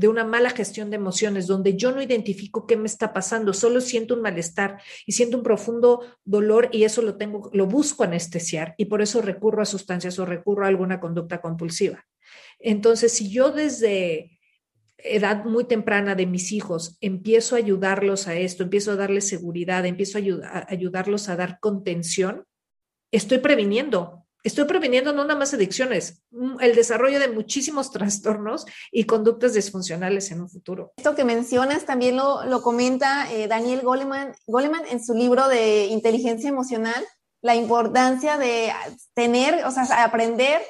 [0.00, 3.82] de una mala gestión de emociones, donde yo no identifico qué me está pasando, solo
[3.82, 8.74] siento un malestar y siento un profundo dolor y eso lo tengo, lo busco anestesiar
[8.78, 12.06] y por eso recurro a sustancias o recurro a alguna conducta compulsiva.
[12.58, 14.40] Entonces, si yo desde
[14.96, 19.84] edad muy temprana de mis hijos empiezo a ayudarlos a esto, empiezo a darles seguridad,
[19.84, 22.46] empiezo a, ayudarlos a dar contención,
[23.12, 29.04] estoy previniendo estoy previniendo no nada más adicciones, mm, el desarrollo de muchísimos trastornos y
[29.04, 30.92] conductas disfuncionales en un futuro.
[30.96, 35.86] Esto que mencionas también lo, lo comenta eh, Daniel Goleman, Goleman en su libro de
[35.86, 37.04] inteligencia emocional,
[37.42, 38.72] la importancia de
[39.14, 40.60] tener, o sea, aprender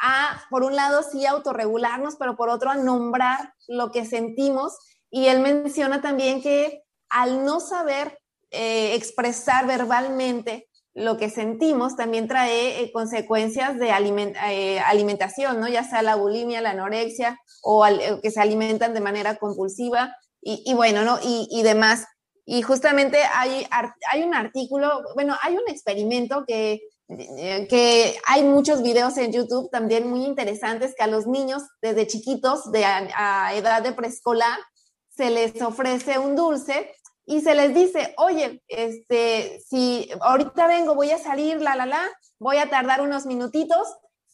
[0.00, 4.78] a, por un lado, sí autorregularnos, pero por otro, a nombrar lo que sentimos.
[5.10, 8.18] Y él menciona también que al no saber
[8.50, 15.68] eh, expresar verbalmente lo que sentimos también trae eh, consecuencias de eh, alimentación, ¿no?
[15.68, 20.72] Ya sea la bulimia, la anorexia o eh, que se alimentan de manera compulsiva y,
[20.72, 21.18] bueno, ¿no?
[21.22, 22.06] Y, demás.
[22.46, 23.66] Y justamente hay,
[24.10, 26.80] hay un artículo, bueno, hay un experimento que,
[27.68, 32.72] que hay muchos videos en YouTube también muy interesantes que a los niños desde chiquitos,
[32.72, 34.58] de a edad de preescolar,
[35.10, 36.90] se les ofrece un dulce
[37.30, 42.10] y se les dice, oye, este, si ahorita vengo, voy a salir, la, la, la,
[42.40, 43.86] voy a tardar unos minutitos,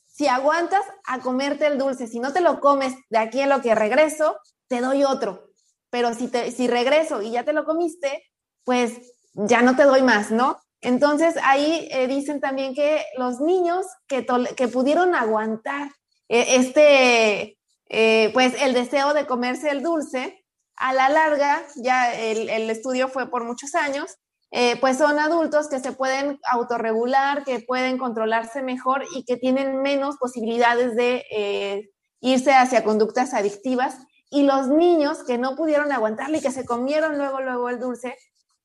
[0.07, 3.61] si aguantas a comerte el dulce, si no te lo comes de aquí en lo
[3.61, 5.51] que regreso, te doy otro.
[5.91, 8.25] Pero si, te, si regreso y ya te lo comiste,
[8.65, 8.95] pues
[9.35, 10.57] ya no te doy más, ¿no?
[10.81, 14.25] Entonces ahí eh, dicen también que los niños que,
[14.57, 15.91] que pudieron aguantar
[16.31, 17.59] eh, este,
[17.91, 20.36] eh, pues el deseo de comerse el dulce,
[20.77, 24.17] a la larga, ya el, estudio fue por muchos años,
[24.51, 29.83] eh, pues son adultos que se pueden autorregular, que pueden controlarse mejor y que tienen
[29.83, 33.97] menos posibilidades de eh, irse hacia conductas adictivas.
[34.31, 38.17] Y los niños que no pudieron aguantarle y que se comieron luego, luego el dulce,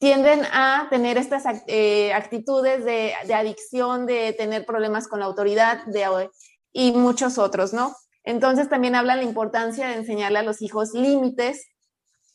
[0.01, 6.29] tienden a tener estas eh, actitudes de, adicción, de tener problemas con la autoridad de,
[6.73, 7.95] y muchos otros, ¿no?
[8.23, 11.67] Entonces también habla la importancia de enseñarle a los hijos límites,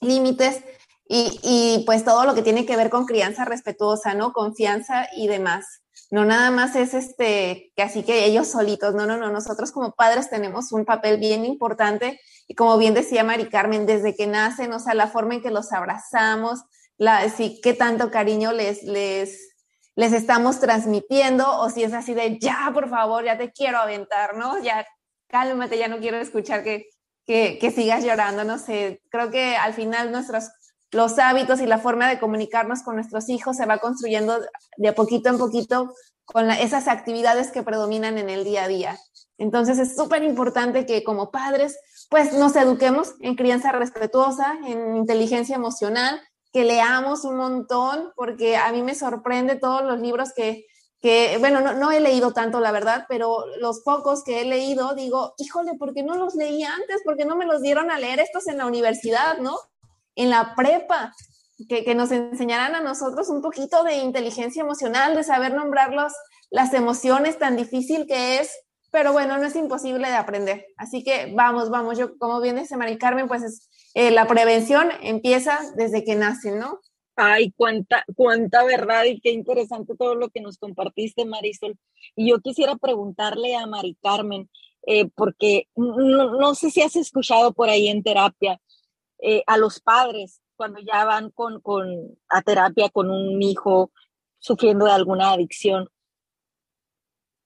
[0.00, 0.62] límites
[1.08, 4.32] y, pues todo lo que tiene que ver con crianza respetuosa, ¿no?
[4.32, 5.82] Confianza y demás.
[6.10, 9.92] No nada más es este, que así que ellos solitos, no, no, no, nosotros como
[9.92, 14.72] padres tenemos un papel bien importante y como bien decía Mari Carmen, desde que nacen,
[14.72, 16.60] o sea, la forma en que los abrazamos,
[16.96, 19.56] la, si qué tanto cariño les, les,
[19.96, 24.36] les estamos transmitiendo o si es así de, ya, por favor, ya te quiero aventar,
[24.36, 24.58] ¿no?
[24.62, 24.86] Ya,
[25.28, 26.88] cálmate, ya no quiero escuchar que,
[27.26, 30.44] que, sigas llorando, no sé, creo que al final nuestros,
[30.92, 34.38] los hábitos y la forma de comunicarnos con nuestros hijos se va construyendo
[34.76, 35.92] de poquito en poquito
[36.24, 38.98] con esas actividades que predominan en el día a día.
[39.38, 41.76] Entonces es súper importante que como padres
[42.08, 46.20] pues nos eduquemos en crianza respetuosa, en inteligencia emocional,
[46.52, 50.66] que leamos un montón, porque a mí me sorprende todos los libros que,
[51.06, 55.34] que, bueno, no, he leído tanto, la verdad, pero los pocos que he leído, digo,
[55.38, 57.02] híjole, ¿por qué no los leí antes?
[57.04, 59.56] ¿Por qué no me los dieron a leer estos en la universidad, no?
[60.16, 61.14] En la prepa.
[61.68, 65.92] que, nos enseñaran a nosotros un poquito de inteligencia emocional, de saber nombrar
[66.50, 68.50] las emociones tan difícil que es,
[68.90, 70.66] pero bueno, no es imposible de aprender.
[70.76, 74.90] Así que vamos, vamos, yo como bien dice Mari Carmen, pues es, eh, la prevención
[75.02, 76.80] empieza desde que nacen, ¿no?
[77.16, 81.78] Ay, cuánta, cuánta verdad y qué interesante todo lo que nos compartiste, Marisol.
[82.14, 84.50] Y yo quisiera preguntarle a Mari Carmen,
[84.86, 88.60] eh, porque no, sé si has escuchado por ahí en terapia
[89.18, 93.90] eh, a los padres cuando ya van con, con, a terapia con un hijo
[94.38, 95.88] sufriendo de alguna adicción.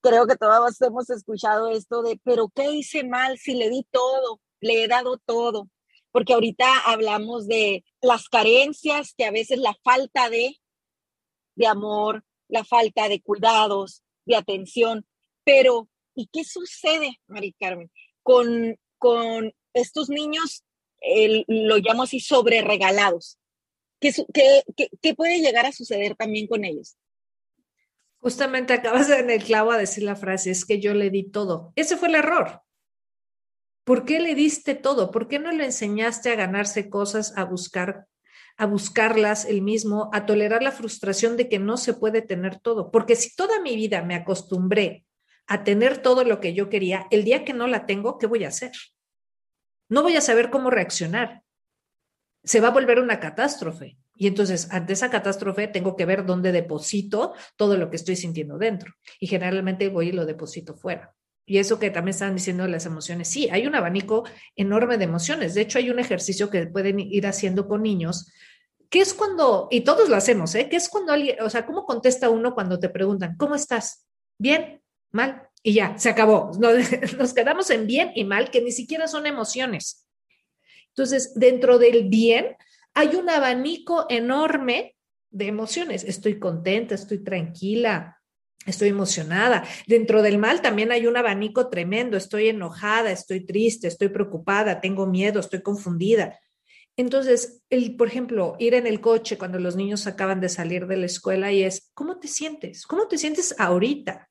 [0.03, 4.41] Creo que todos hemos escuchado esto de, pero ¿qué hice mal si le di todo,
[4.61, 5.69] le he dado todo?
[6.13, 10.57] Porque ahorita hablamos de las carencias, que a veces la falta de,
[11.55, 15.07] de amor, la falta de cuidados, de atención,
[15.45, 17.91] pero ¿y qué sucede, Mari Carmen,
[18.23, 20.65] con, con estos niños,
[21.47, 23.39] lo llamo así, sobre regalados?
[24.01, 26.97] ¿Qué, puede llegar a suceder también con ellos?
[28.19, 31.31] Justamente acabas de en el clavo a decir la frase, es que yo le di
[31.31, 31.73] todo.
[31.77, 32.63] Ese fue el error.
[33.91, 35.11] ¿Por qué le diste todo?
[35.11, 38.07] ¿Por qué no le enseñaste a ganarse cosas, a buscar,
[38.57, 42.93] a buscarlas el mismo, a tolerar la frustración de que no se puede tener todo?
[42.93, 45.07] Porque si toda mi vida me acostumbré
[45.49, 48.45] a tener todo lo que yo quería, el día que no la tengo, ¿qué voy
[48.45, 48.71] a hacer?
[49.89, 51.43] No voy a saber cómo reaccionar.
[52.45, 53.99] Se va a volver una catástrofe.
[54.15, 58.57] Y entonces, ante esa catástrofe, tengo que ver dónde deposito todo lo que estoy sintiendo
[58.57, 58.95] dentro.
[59.19, 61.13] Y generalmente voy y lo deposito fuera.
[61.51, 64.23] Y eso que también estaban diciendo las emociones, sí, hay un abanico
[64.55, 65.53] enorme de emociones.
[65.53, 68.31] De hecho, hay un ejercicio que pueden ir haciendo con niños,
[68.89, 70.69] que es cuando, y todos lo hacemos, ¿eh?
[70.69, 74.07] Que es cuando alguien, o sea, ¿cómo contesta uno cuando te preguntan, ¿cómo estás?
[74.39, 76.53] Bien, mal, y ya, se acabó.
[76.61, 76.73] Nos,
[77.19, 80.07] nos quedamos en bien y mal, que ni siquiera son emociones.
[80.91, 82.55] Entonces, dentro del bien
[82.95, 84.95] hay un abanico enorme
[85.31, 86.05] de emociones.
[86.05, 88.20] Estoy contenta, estoy tranquila,
[88.67, 89.65] estoy emocionada.
[89.87, 95.07] Dentro del mal también hay un abanico tremendo, estoy enojada, estoy triste, estoy preocupada, tengo
[95.07, 96.39] miedo, estoy confundida.
[96.97, 100.99] Entonces, el, por ejemplo, ir en el coche cuando los niños acaban de salir de
[100.99, 102.87] la escuela y es, ¿cómo te sientes?
[102.87, 104.29] ¿Cómo te sientes ahorita?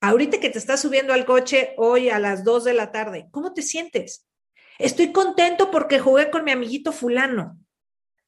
[0.00, 3.52] Ahorita que te estás subiendo al coche hoy a las 2 de la tarde, ¿cómo
[3.52, 4.26] te sientes?
[4.78, 7.59] Estoy contento porque jugué con mi amiguito fulano.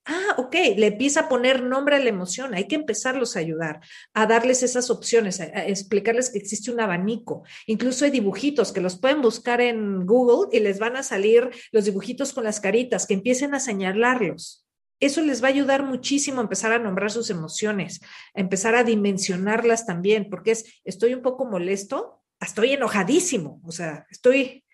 [0.05, 2.55] Ah, ok, le empieza a poner nombre a la emoción.
[2.55, 3.81] Hay que empezarlos a ayudar,
[4.15, 7.45] a darles esas opciones, a, explicarles que existe un abanico.
[7.67, 11.85] Incluso hay dibujitos que los pueden buscar en Google y les van a salir los
[11.85, 14.67] dibujitos con las caritas, que empiecen a señalarlos.
[14.99, 18.01] Eso les va a ayudar muchísimo a empezar a nombrar sus emociones,
[18.35, 24.07] a empezar a dimensionarlas también, porque es, estoy un poco molesto, estoy enojadísimo, o sea,
[24.11, 24.65] estoy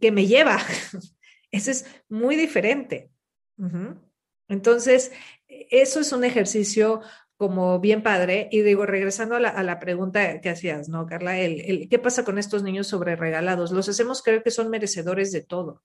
[0.00, 0.58] que me lleva.
[1.50, 3.10] Eso es muy diferente.
[4.48, 5.12] Entonces,
[5.48, 7.02] eso es un ejercicio
[7.36, 8.48] como bien padre.
[8.50, 11.38] Y digo, regresando a la, pregunta que hacías, ¿no, Carla?
[11.38, 13.72] El, ¿Qué pasa con estos niños sobre regalados?
[13.72, 15.82] Los hacemos creer que son merecedores de todo.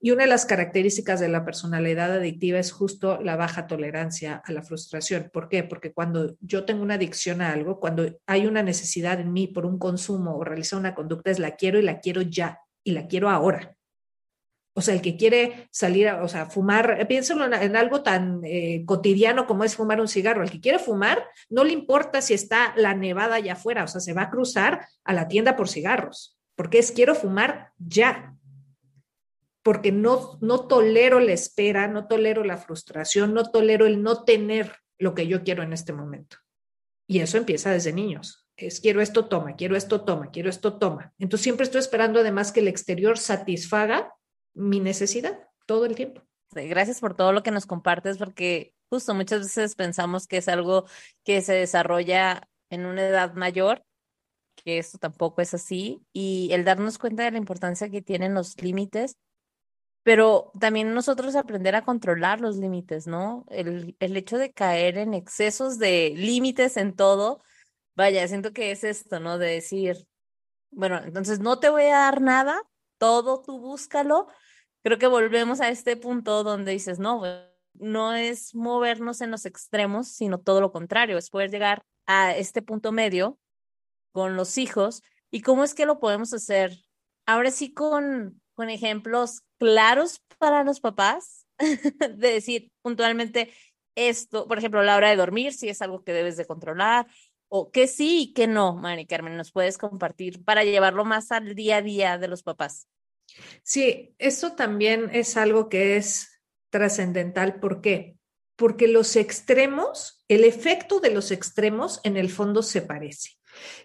[0.00, 4.52] Y una de las características de la personalidad adictiva es justo la baja tolerancia a
[4.52, 5.30] la frustración.
[5.32, 5.64] ¿Por qué?
[5.64, 9.64] Porque cuando yo tengo una adicción a algo, cuando hay una necesidad en mí por
[9.64, 13.06] un consumo o realizar una conducta, es la quiero y la quiero ya y la
[13.06, 13.73] quiero ahora.
[14.76, 19.46] O sea, el que quiere salir, o sea, fumar, piénsalo en, algo tan eh, cotidiano
[19.46, 20.42] como es fumar un cigarro.
[20.42, 24.00] El que quiere fumar, no le importa si está la nevada allá afuera, o sea,
[24.00, 28.34] se va a cruzar a la tienda por cigarros, porque es quiero fumar ya.
[29.62, 34.74] Porque no, no tolero la espera, no tolero la frustración, no tolero el no tener
[34.98, 36.38] lo que yo quiero en este momento.
[37.06, 38.46] Y eso empieza desde niños.
[38.56, 41.12] Es quiero esto, toma, quiero esto, toma, quiero esto, toma.
[41.18, 44.12] Entonces siempre estoy esperando además que el exterior satisfaga
[44.54, 46.22] mi necesidad todo el tiempo.
[46.52, 50.86] Gracias por todo lo que nos compartes, porque justo muchas veces pensamos que es algo
[51.24, 53.84] que se desarrolla en una edad mayor,
[54.54, 58.60] que esto tampoco es así, y el darnos cuenta de la importancia que tienen los
[58.62, 59.16] límites,
[60.04, 63.46] pero también nosotros aprender a controlar los límites, ¿no?
[63.48, 67.42] El, el hecho de caer en excesos de límites en todo,
[67.96, 69.38] vaya, siento que es esto, ¿no?
[69.38, 70.06] De decir,
[70.70, 72.60] bueno, entonces no te voy a dar nada,
[72.98, 74.28] todo tú búscalo,
[74.84, 77.22] creo que volvemos a este punto donde dices, no,
[77.72, 82.60] no es movernos en los extremos, sino todo lo contrario, es poder llegar a este
[82.60, 83.38] punto medio
[84.12, 85.02] con los hijos.
[85.30, 86.76] ¿Y cómo es que lo podemos hacer?
[87.24, 93.52] Ahora sí con, con ejemplos claros para los papás, de decir puntualmente
[93.94, 97.06] esto, por ejemplo, la hora de dormir, si es algo que debes de controlar,
[97.48, 101.54] o que sí y que no, Mari Carmen, nos puedes compartir para llevarlo más al
[101.54, 102.86] día a día de los papás.
[103.62, 107.60] Sí, eso también es algo que es trascendental.
[107.60, 108.16] ¿Por qué?
[108.56, 113.30] porque los extremos, el efecto de los extremos en el fondo se parece.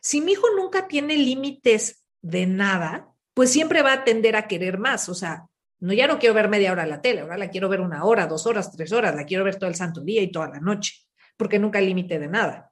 [0.01, 4.77] Si mi hijo nunca tiene límites de nada, pues siempre va a tender a querer
[4.77, 5.09] más.
[5.09, 5.45] O sea,
[5.79, 8.27] no, ya no quiero ver media hora la tele, ahora la quiero ver una hora,
[8.27, 10.93] dos horas, tres horas, la quiero ver todo el santo día y toda la noche,
[11.37, 12.71] porque nunca hay límite de nada.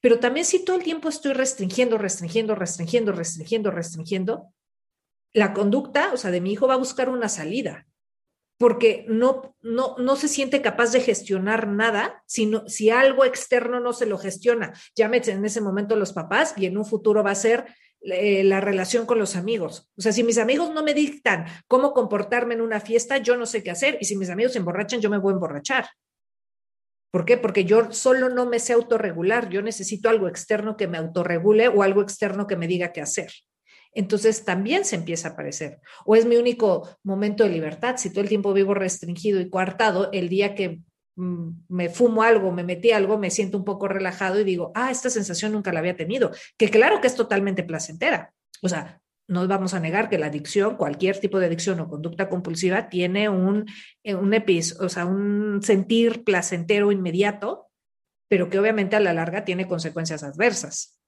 [0.00, 4.52] Pero también si todo el tiempo estoy restringiendo, restringiendo, restringiendo, restringiendo, restringiendo,
[5.32, 7.86] la conducta, o sea, de mi hijo va a buscar una salida
[8.60, 13.94] porque no, no, no se siente capaz de gestionar nada sino, si algo externo no
[13.94, 14.74] se lo gestiona.
[14.94, 17.64] Llámese en ese momento los papás y en un futuro va a ser
[18.02, 19.90] eh, la relación con los amigos.
[19.96, 23.46] O sea, si mis amigos no me dictan cómo comportarme en una fiesta, yo no
[23.46, 23.96] sé qué hacer.
[23.98, 25.88] Y si mis amigos se emborrachan, yo me voy a emborrachar.
[27.10, 27.38] ¿Por qué?
[27.38, 29.48] Porque yo solo no me sé autorregular.
[29.48, 33.32] Yo necesito algo externo que me autorregule o algo externo que me diga qué hacer
[33.92, 35.80] entonces también se empieza a aparecer.
[36.04, 37.96] O es mi único momento de libertad.
[37.96, 40.82] Si todo el tiempo vivo restringido y coartado, el día que
[41.16, 44.90] mm, me fumo algo, me metí algo, me siento un poco relajado y digo, ah,
[44.90, 48.32] esta sensación nunca la había tenido, que claro que es totalmente placentera.
[48.62, 52.28] O sea, no vamos a negar que la adicción, cualquier tipo de adicción o conducta
[52.28, 53.66] compulsiva, tiene un,
[54.02, 57.68] eh, un o sea, un sentir placentero inmediato,
[58.28, 60.99] pero que obviamente a la larga tiene consecuencias adversas.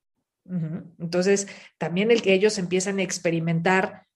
[0.98, 1.46] Entonces,
[1.78, 4.06] también el que ellos empiezan a experimentar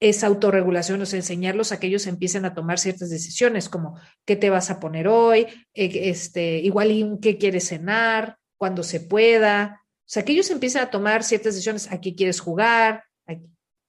[0.00, 4.34] esa autorregulación, o sea, enseñarlos a que ellos empiecen a tomar ciertas decisiones, como qué
[4.34, 9.80] te vas a poner hoy, eh, este, igual y qué quieres cenar, cuando se pueda.
[9.84, 13.04] O sea, que ellos empiecen a tomar ciertas decisiones, a qué quieres jugar,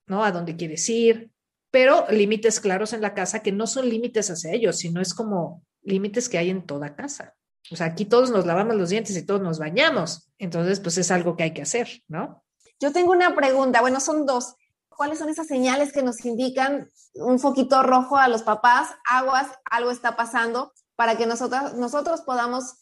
[0.07, 0.23] ¿no?
[0.23, 1.31] A dónde quieres ir,
[1.71, 5.63] pero límites claros en la casa que no son límites hacia ellos, sino es como
[5.81, 7.35] límites que hay en toda casa.
[7.71, 10.29] O sea, aquí todos nos lavamos los dientes y todos nos bañamos.
[10.37, 12.43] Entonces, pues es algo que hay que hacer, ¿no?
[12.79, 14.55] Yo tengo una pregunta, bueno, son dos.
[14.89, 18.89] ¿Cuáles son esas señales que nos indican un foquito rojo a los papás?
[19.09, 22.75] Aguas, algo está pasando para que nosotros, nosotros podamos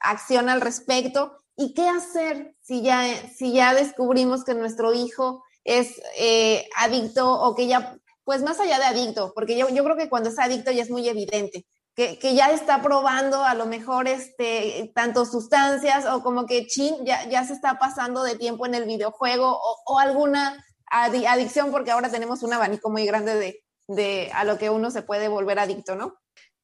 [0.00, 1.36] accionar al respecto.
[1.56, 3.02] ¿Y qué hacer si ya,
[3.36, 8.78] si ya descubrimos que nuestro hijo es eh, adicto o que ya, pues más allá
[8.78, 11.66] de adicto, porque yo, yo creo que cuando es adicto ya es muy evidente
[11.98, 17.28] que, ya está probando a lo mejor este, tanto sustancias o como que chin, ya,
[17.28, 22.44] ya se está pasando de tiempo en el videojuego o, alguna adicción, porque ahora tenemos
[22.44, 26.14] un abanico muy grande de, de a lo que uno se puede volver adicto, ¿no?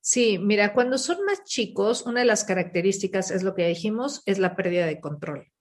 [0.00, 4.38] Sí, mira, cuando son más chicos, una de las características es lo que dijimos, es
[4.38, 5.53] la pérdida de control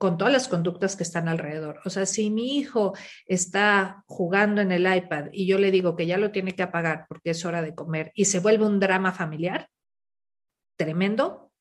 [0.00, 1.82] con todas las conductas que están alrededor.
[1.84, 2.94] O sea, si mi hijo
[3.26, 7.04] está jugando en el iPad y yo le digo que ya lo tiene que apagar
[7.06, 9.68] porque es hora de comer y se vuelve un drama familiar,
[10.76, 11.52] tremendo.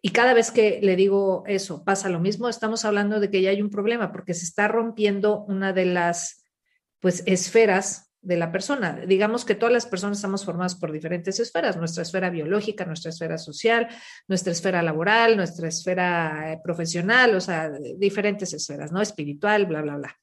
[0.00, 3.50] Y cada vez que le digo eso, pasa lo mismo, estamos hablando de que ya
[3.50, 6.46] hay un problema porque se está rompiendo una de las
[6.98, 9.00] pues esferas de la persona.
[9.06, 13.38] Digamos que todas las personas estamos formadas por diferentes esferas, nuestra esfera biológica, nuestra esfera
[13.38, 13.86] social,
[14.26, 19.00] nuestra esfera laboral, nuestra esfera eh, profesional, o sea, diferentes esferas, ¿no?
[19.00, 20.16] Espiritual, bla, bla, bla.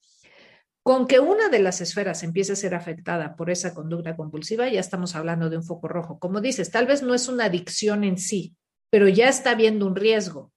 [0.84, 4.82] Con que una de las esferas empiece a ser afectada por esa conducta compulsiva, ya
[4.82, 6.20] estamos hablando de un foco rojo.
[6.20, 8.54] Como dices, tal vez no es una adicción en sí,
[8.90, 10.52] pero ya está habiendo un riesgo.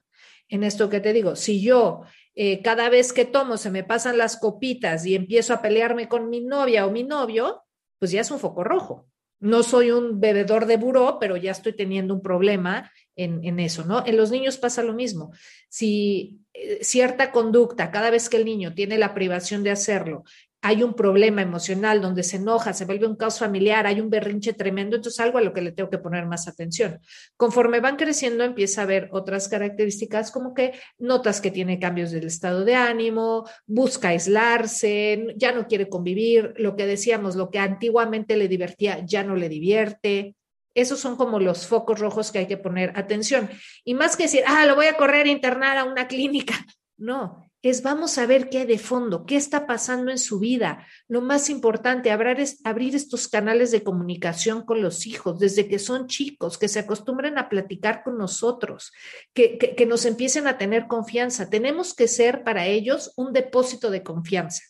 [0.48, 2.02] En esto que te digo, si yo
[2.38, 6.28] eh, cada vez que tomo se me pasan las copitas y empiezo a pelearme con
[6.28, 7.62] mi novia o mi novio,
[7.98, 9.08] pues ya es un foco rojo.
[9.40, 14.04] No soy un bebedor de buró, pero ya estoy teniendo un problema en, eso, ¿no?
[14.06, 15.32] En los niños pasa lo mismo.
[15.70, 20.24] Si eh, cierta conducta, cada vez que el niño tiene la privación de hacerlo,
[20.66, 24.52] hay un problema emocional donde se enoja, se vuelve un caos familiar, hay un berrinche
[24.52, 26.98] tremendo, entonces algo a lo que le tengo que poner más atención.
[27.36, 32.26] Conforme van creciendo, empieza a haber otras características como que notas que tiene cambios del
[32.26, 38.36] estado de ánimo, busca aislarse, ya no quiere convivir, lo que decíamos, lo que antiguamente
[38.36, 40.34] le divertía ya no le divierte.
[40.74, 43.48] Esos son como los focos rojos que hay que poner atención.
[43.84, 46.54] Y más que decir, ah, lo voy a correr a internar a una clínica.
[46.98, 50.86] No, es vamos a ver qué hay de fondo, qué está pasando en su vida.
[51.08, 56.06] Lo más importante, abrir, abrir estos canales de comunicación con los hijos desde que son
[56.06, 58.92] chicos, que se acostumbren a platicar con nosotros,
[59.32, 61.48] que, que nos empiecen a tener confianza.
[61.48, 64.62] Tenemos que ser para ellos un depósito de confianza,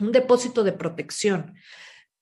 [0.00, 1.54] un depósito de protección.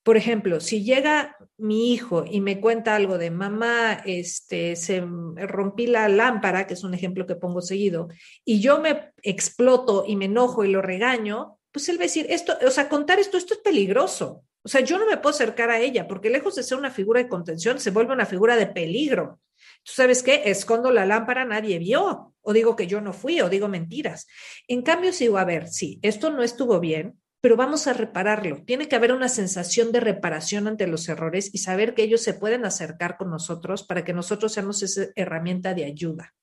[0.03, 5.85] Por ejemplo, si llega mi hijo y me cuenta algo de mamá, este, se rompí
[5.85, 8.07] la lámpara, que es un ejemplo que pongo seguido,
[8.43, 12.25] y yo me exploto y me enojo y lo regaño, pues él va a decir,
[12.29, 14.43] esto, o sea, contar esto, esto es peligroso.
[14.63, 17.21] O sea, yo no me puedo acercar a ella porque lejos de ser una figura
[17.21, 19.39] de contención, se vuelve una figura de peligro.
[19.83, 20.43] ¿Tú sabes qué?
[20.45, 22.33] Escondo la lámpara, nadie vio.
[22.41, 24.27] O digo que yo no fui, o digo mentiras.
[24.67, 28.63] En cambio, si a ver, sí, esto no estuvo bien, pero vamos a repararlo.
[28.63, 32.35] Tiene que haber una sensación de reparación ante los errores y saber que ellos se
[32.35, 36.35] pueden acercar con nosotros para que nosotros seamos esa herramienta de ayuda,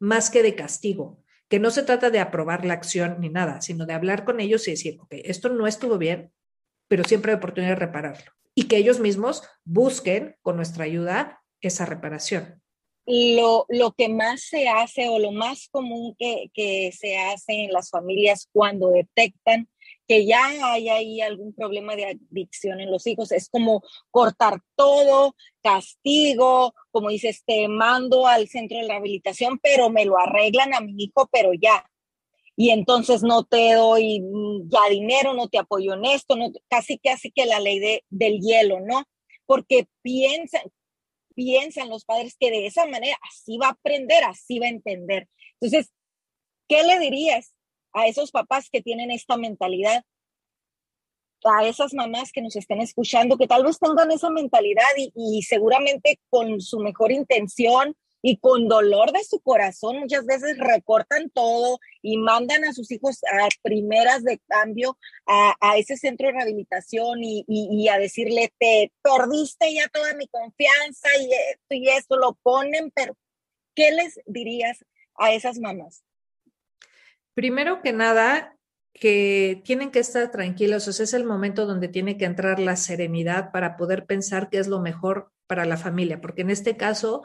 [0.00, 3.86] más que de castigo, que no se trata de aprobar la acción ni nada, sino
[3.86, 6.32] de hablar con ellos y decir, ok, esto no estuvo bien,
[6.88, 8.32] pero siempre hay oportunidad de repararlo.
[8.52, 12.60] Y que ellos mismos busquen con nuestra ayuda esa reparación.
[13.06, 17.72] Lo, lo que más se hace o lo más común que, que se hace en
[17.72, 19.68] las familias cuando detectan
[20.10, 25.36] que ya hay ahí algún problema de adicción en los hijos, es como cortar todo,
[25.62, 30.96] castigo, como dices, te mando al centro de rehabilitación, pero me lo arreglan a mi
[30.98, 31.88] hijo, pero ya.
[32.56, 36.98] Y entonces no te doy mm, ya dinero, no te apoyo en esto, no, casi
[36.98, 39.04] casi que la ley de, del hielo, ¿no?
[39.46, 40.62] Porque piensan,
[41.36, 45.28] piensan los padres que de esa manera así va a aprender, así va a entender.
[45.60, 45.92] Entonces,
[46.66, 47.54] ¿qué le dirías?
[47.92, 50.04] A esos papás que tienen esta mentalidad,
[51.44, 56.20] a esas mamás que nos estén escuchando, que tal vez tengan esa mentalidad y, seguramente
[56.28, 62.18] con su mejor intención y con dolor de su corazón muchas veces recortan todo y
[62.18, 67.88] mandan a sus hijos a primeras de cambio a, ese centro de rehabilitación y, y,
[67.88, 73.16] a decirle, te perdiste ya toda mi confianza y esto y esto, lo ponen, pero
[73.74, 74.84] ¿qué les dirías
[75.14, 76.04] a esas mamás?
[77.34, 78.56] Primero que nada,
[78.92, 82.76] que tienen que estar tranquilos, o sea, es el momento donde tiene que entrar la
[82.76, 87.22] serenidad para poder pensar qué es lo mejor para la familia, porque en este caso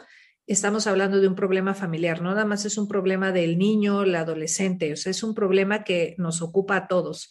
[0.48, 4.16] estamos hablando de un problema familiar, no nada más es un problema del niño, el
[4.16, 7.30] adolescente, o sea, es un problema que nos ocupa a todos.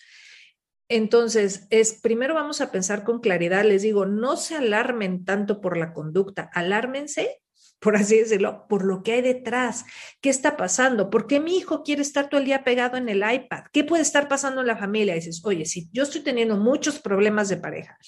[0.88, 5.76] Entonces, es primero vamos a pensar con claridad, les digo, no se alarmen tanto por
[5.76, 7.40] la conducta, alármense
[7.85, 9.85] por así decirlo, por lo que hay detrás.
[10.22, 11.11] ¿Qué está pasando?
[11.11, 13.64] ¿Por qué mi hijo quiere estar todo el día pegado en el iPad?
[13.72, 15.14] ¿Qué puede estar pasando en la familia?
[15.14, 17.99] Dices, oye, si yo estoy teniendo muchos problemas de pareja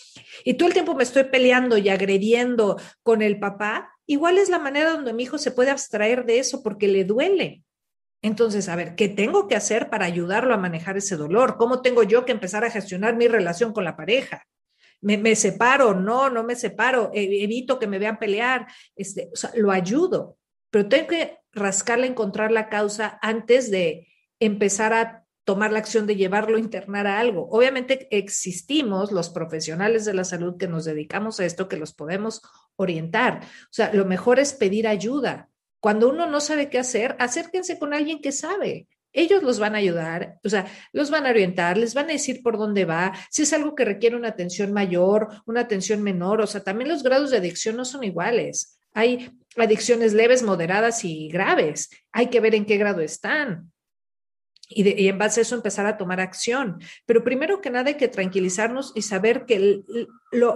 [0.44, 4.58] y todo el tiempo me estoy peleando y agrediendo con el papá, igual es la
[4.58, 7.62] manera donde mi hijo se puede abstraer de eso porque le duele.
[8.22, 11.58] Entonces, a ver, ¿qué tengo que hacer para ayudarlo a manejar ese dolor?
[11.58, 14.42] ¿Cómo tengo yo que empezar a gestionar mi relación con la pareja?
[15.00, 20.38] Me, separo, no, no me separo, e, evito que me vean pelear, este, lo ayudo,
[20.70, 24.08] pero tengo que rascarle, encontrar la causa antes de
[24.40, 27.48] empezar a tomar la acción de llevarlo a internar a algo.
[27.50, 32.42] Obviamente existimos los profesionales de la salud que nos dedicamos a esto, que los podemos
[32.74, 33.42] orientar.
[33.44, 35.48] O sea, lo mejor es pedir ayuda.
[35.78, 39.78] Cuando uno no sabe qué hacer, acérquense con alguien que sabe ellos los van a
[39.78, 43.42] ayudar, o sea, los van a orientar, les van a decir por dónde va, si
[43.42, 47.30] es algo que requiere una atención mayor, una atención menor, o sea, también los grados
[47.30, 48.78] de adicción no son iguales.
[48.92, 51.90] Hay adicciones leves, moderadas y graves.
[52.12, 53.72] Hay que ver en qué grado están.
[54.68, 56.78] Y, en base a eso empezar a tomar acción.
[57.06, 59.82] Pero primero que nada hay que tranquilizarnos y saber que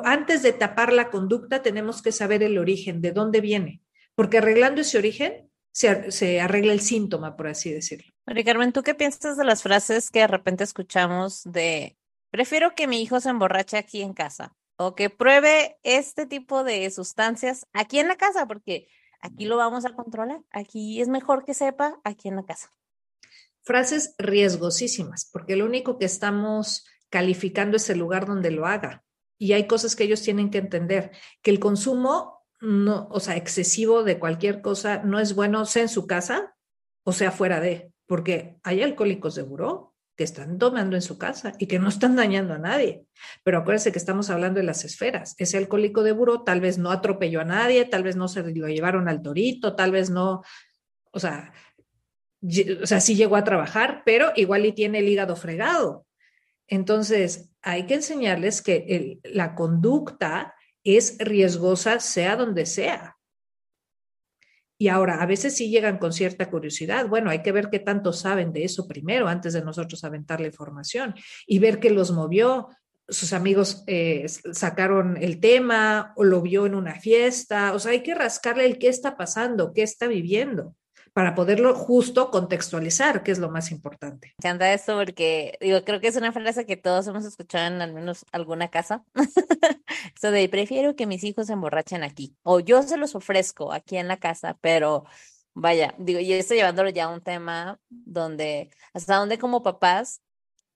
[0.05, 3.83] antes de tapar la conducta tenemos que saber el origen, de dónde viene.
[4.15, 8.10] Porque arreglando ese origen se arregla el síntoma, por así decirlo.
[8.27, 11.97] María Carmen, ¿tú qué piensas de las frases que de repente escuchamos de
[12.31, 16.91] prefiero que mi hijo se emborrache aquí en casa o que pruebe este tipo de
[16.91, 18.89] sustancias aquí en la casa porque
[19.21, 22.73] aquí lo vamos a controlar, aquí es mejor que sepa aquí en la casa?
[23.63, 29.05] Frases riesgosísimas, porque lo único que estamos calificando es el lugar donde lo haga.
[29.39, 31.13] Y hay cosas que ellos tienen que entender,
[31.43, 35.89] que el consumo no, o sea, excesivo de cualquier cosa no es bueno, sea en
[35.89, 36.55] su casa
[37.05, 41.53] o sea fuera de porque hay alcohólicos de buró que están tomando en su casa
[41.61, 43.05] y que no están dañando a nadie.
[43.45, 45.37] Pero acuérdense que estamos hablando de las esferas.
[45.39, 48.67] Ese alcohólico de buró tal vez no atropelló a nadie, tal vez no se lo
[48.67, 50.43] llevaron al torito, tal vez no,
[51.13, 51.53] o sea,
[52.83, 56.05] o sea, sí llegó a trabajar, pero igual y tiene el hígado fregado.
[56.67, 63.20] Entonces, hay que enseñarles que la conducta es riesgosa sea donde sea.
[64.81, 67.07] Y ahora, a veces sí llegan con cierta curiosidad.
[67.07, 70.47] Bueno, hay que ver qué tanto saben de eso primero antes de nosotros aventar la
[70.47, 71.15] información
[71.47, 72.69] y ver qué los movió.
[73.07, 77.75] Sus amigos eh, sacaron el tema o lo vio en una fiesta.
[77.75, 80.75] O sea, hay que rascarle el qué está pasando, qué está viviendo
[81.13, 84.35] para poderlo justo contextualizar, que es lo más importante.
[84.39, 87.83] Me encanta eso porque digo, creo que es una frase que todos hemos escuchado en
[87.83, 89.05] al menos alguna casa.
[90.17, 93.97] eso de prefiero que mis hijos se emborrachen aquí o yo se los ofrezco aquí
[93.97, 95.05] en la casa, pero
[95.55, 100.23] vaya, digo, y estoy llevándolo ya a un tema donde hasta donde como papás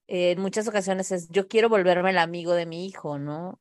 [0.08, 3.60] eh, en muchas ocasiones es yo quiero volverme el amigo de mi hijo, ¿no?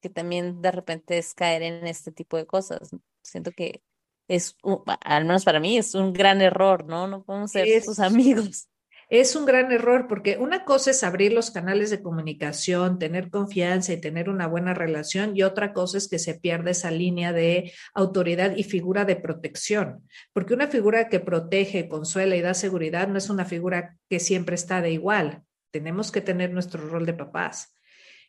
[0.00, 2.90] Que también de repente es caer en este tipo de cosas.
[3.22, 3.82] Siento que
[4.28, 4.56] es,
[5.02, 7.06] al menos para mí, es un gran error, ¿no?
[7.06, 8.68] No podemos ser sus amigos.
[9.10, 13.92] es un gran error porque una cosa es abrir los canales de comunicación, tener confianza
[13.92, 17.72] y tener una buena relación y otra cosa es que se pierde esa línea de
[17.94, 23.18] autoridad y figura de protección, porque una figura que protege, consuela y da seguridad no
[23.18, 25.42] es una figura que siempre está de igual.
[25.70, 27.74] Tenemos que tener nuestro rol de papás.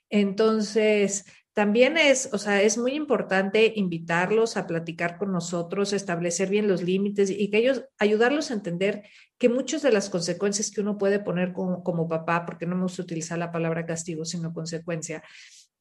[0.09, 1.25] Entonces,
[1.55, 6.83] también es, o sea, es muy importante invitarlos a platicar con nosotros, establecer bien los
[6.83, 9.03] límites y que ellos ayudarlos a entender
[9.37, 13.03] que muchas de las consecuencias que uno puede poner como, papá, porque no me gusta
[13.03, 15.23] utilizar la palabra castigo, sino consecuencia,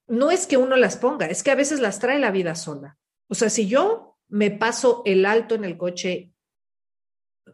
[0.07, 2.97] no es que uno las ponga, es que a veces las trae la vida sola.
[3.27, 6.31] O sea, si yo me paso el alto en el coche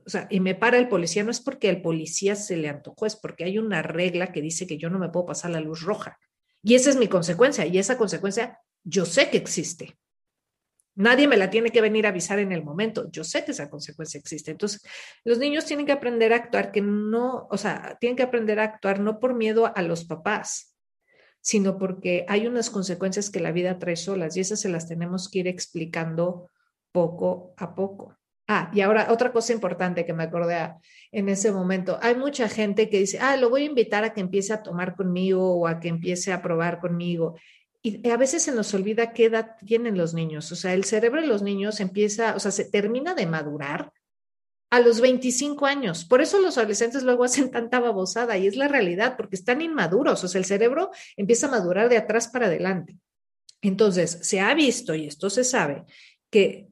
[0.05, 3.07] o sea, y me para el policía, no es porque el policía se le antojó,
[3.07, 5.81] es porque hay una regla que dice que yo no me puedo pasar la luz
[5.81, 6.19] roja.
[6.63, 7.67] Y esa es mi consecuencia.
[7.67, 9.99] Y esa consecuencia yo sé que existe.
[10.95, 13.11] Nadie me la tiene que venir a avisar en el momento.
[13.11, 14.51] Yo sé que esa consecuencia existe.
[14.51, 14.83] Entonces,
[15.25, 18.65] los niños tienen que aprender a actuar que no, o sea, tienen que aprender a
[18.65, 20.77] actuar no por miedo a los papás,
[21.41, 25.31] sino porque hay unas consecuencias que la vida trae solas y esas se las tenemos
[25.31, 26.51] que ir explicando
[26.93, 28.20] poco a poco.
[28.53, 30.75] Ah, y ahora otra cosa importante que me acordé
[31.13, 32.01] en ese momento.
[32.03, 34.97] Hay mucha gente que dice, ah, lo voy a invitar a que empiece a tomar
[34.97, 37.39] conmigo o a que empiece a probar conmigo.
[37.81, 40.51] Y a veces se nos olvida qué edad tienen los niños.
[40.51, 43.93] O sea, el cerebro de los niños empieza, o sea, se termina de madurar
[44.71, 46.05] a los 25 años.
[46.05, 50.25] Por eso los adolescentes luego hacen tanta babosada y es la realidad, porque están inmaduros.
[50.25, 52.97] O sea, el cerebro empieza a madurar de atrás para adelante.
[53.63, 55.85] Entonces, se ha visto, y esto se sabe,
[56.31, 56.67] que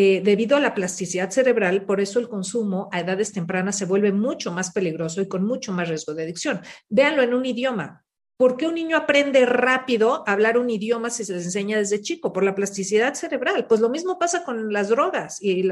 [0.00, 4.12] eh, debido a la plasticidad cerebral, por eso el consumo a edades tempranas se vuelve
[4.12, 6.60] mucho más peligroso y con mucho más riesgo de adicción.
[6.88, 8.04] Véanlo en un idioma.
[8.36, 12.00] ¿Por qué un niño aprende rápido a hablar un idioma si se les enseña desde
[12.00, 12.32] chico?
[12.32, 13.66] Por la plasticidad cerebral.
[13.66, 15.68] Pues lo mismo pasa con las drogas y,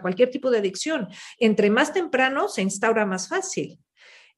[0.00, 1.08] cualquier tipo de adicción.
[1.40, 3.80] Entre más temprano se instaura más fácil.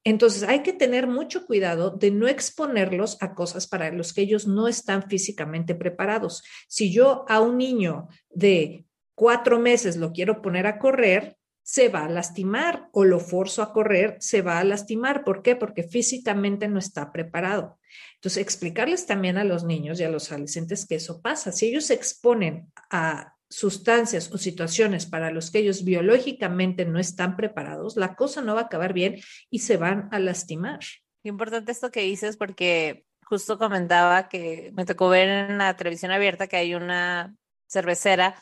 [0.05, 4.47] Entonces hay que tener mucho cuidado de no exponerlos a cosas para los que ellos
[4.47, 6.43] no están físicamente preparados.
[6.67, 8.86] Si yo a un niño de
[9.17, 13.73] cuatro meses lo quiero poner a correr, se va a lastimar o lo forzo a
[13.73, 15.25] correr, se va a lastimar.
[15.25, 15.57] ¿Por qué?
[15.57, 17.81] Porque físicamente no está preparado.
[18.15, 21.51] Entonces, explicarles también a los niños y a los adolescentes que eso pasa.
[21.51, 27.37] Si ellos se exponen a sustancias o situaciones para los que ellos biológicamente no están
[27.37, 29.17] preparados, la cosa no va a acabar bien
[29.51, 30.81] y se van a lastimar.
[31.25, 36.47] Importante esto que dices porque justo comentaba que me tocó ver en la televisión abierta
[36.47, 37.35] que hay una
[37.67, 38.41] cervecera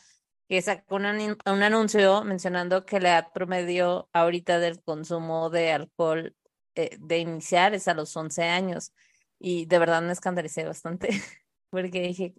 [0.48, 6.36] que sacó un, un anuncio mencionando que la edad promedio ahorita del consumo de alcohol
[6.74, 8.92] eh, de iniciar es a los 11 años.
[9.38, 11.08] Y de verdad me escandalicé bastante,
[11.70, 12.34] porque dije,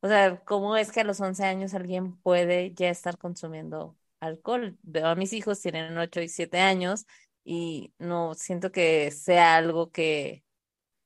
[0.00, 4.78] o sea, ¿cómo es que a los 11 años alguien puede ya estar consumiendo alcohol?
[4.82, 7.06] Veo a mis hijos, tienen 8 y 7 años,
[7.44, 10.44] y no siento que sea algo que,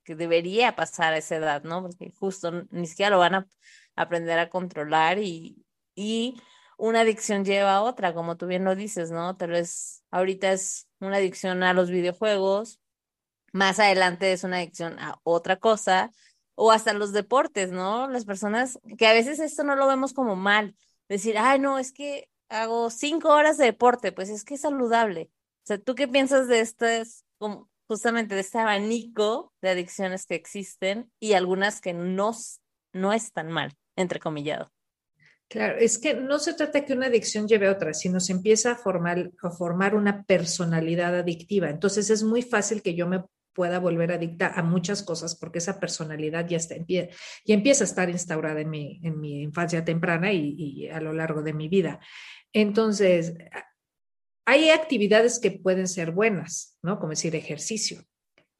[0.05, 1.83] que debería pasar a esa edad, ¿no?
[1.83, 3.49] Porque justo ni siquiera lo van a
[3.97, 5.65] aprender a controlar y,
[5.99, 6.41] y
[6.77, 9.37] una adicción lleva a otra, como tú bien lo dices, ¿no?
[9.37, 12.81] Tal vez ahorita es una adicción a los videojuegos,
[13.53, 16.13] más adelante es una adicción a otra cosa,
[16.55, 18.09] o hasta los deportes, ¿no?
[18.09, 20.77] Las personas que a veces esto no lo vemos como mal,
[21.09, 25.31] decir, ay, no, es que hago cinco horas de deporte, pues es que es saludable.
[25.65, 27.03] O sea, ¿tú qué piensas de este,
[27.89, 32.33] justamente de este abanico de adicciones que existen y algunas que no,
[32.93, 34.71] no están mal, entrecomillado?
[35.49, 38.73] Claro, es que no se trata que una adicción lleve a otra, sino se empieza
[38.73, 41.71] a formar, a formar una personalidad adictiva.
[41.71, 43.25] Entonces es muy fácil que yo me
[43.55, 47.09] pueda volver adicta a muchas cosas porque esa personalidad ya, está, ya
[47.47, 51.43] empieza a estar instaurada en mi, en mi infancia temprana y, y a lo largo
[51.43, 51.99] de mi vida.
[52.53, 53.35] Entonces,
[54.47, 56.99] hay actividades que pueden ser buenas, ¿no?
[56.99, 58.05] Como decir ejercicio,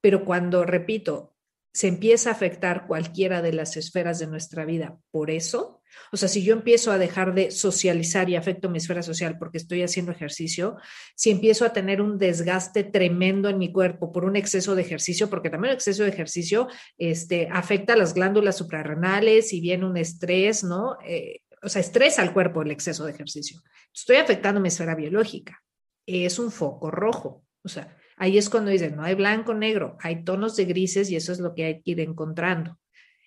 [0.01, 1.37] pero cuando, repito,
[1.73, 5.79] se empieza a afectar cualquiera de las esferas de nuestra vida por eso,
[6.13, 9.59] o sea, si yo empiezo a dejar de socializar y afecto mi esfera social porque
[9.59, 10.77] estoy haciendo ejercicio,
[11.15, 15.29] si empiezo a tener un desgaste tremendo en mi cuerpo por un exceso de ejercicio,
[15.29, 20.65] porque también el exceso de ejercicio este, afecta las glándulas suprarrenales y viene un estrés,
[20.65, 20.97] ¿no?
[21.07, 23.61] Eh, o sea, estresa al cuerpo el exceso de ejercicio.
[23.93, 25.63] Estoy afectando mi esfera biológica.
[26.07, 27.45] Es un foco rojo.
[27.65, 31.17] O sea, ahí es cuando dicen, no hay blanco, negro, hay tonos de grises y
[31.17, 32.79] eso es lo que hay que ir encontrando.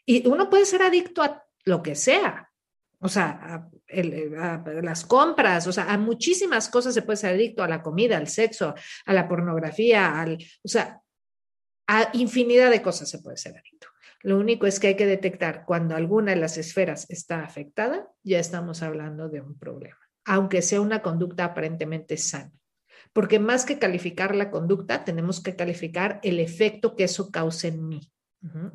[0.06, 2.52] Y uno puede ser adicto a lo que sea,
[3.00, 7.68] o sea, a, las compras, o sea, a muchísimas cosas se puede ser adicto, a
[7.68, 8.76] la comida, al sexo,
[9.06, 10.24] a la pornografía,
[10.64, 11.02] o sea,
[11.88, 13.88] a infinidad de cosas se puede ser adicto.
[14.22, 18.40] Lo único es que hay que detectar cuando alguna de las esferas está afectada, ya
[18.40, 22.52] estamos hablando de un problema, aunque sea una conducta aparentemente sana.
[23.14, 27.88] Porque más que calificar la conducta, tenemos que calificar el efecto que eso causa en
[27.88, 28.02] mí.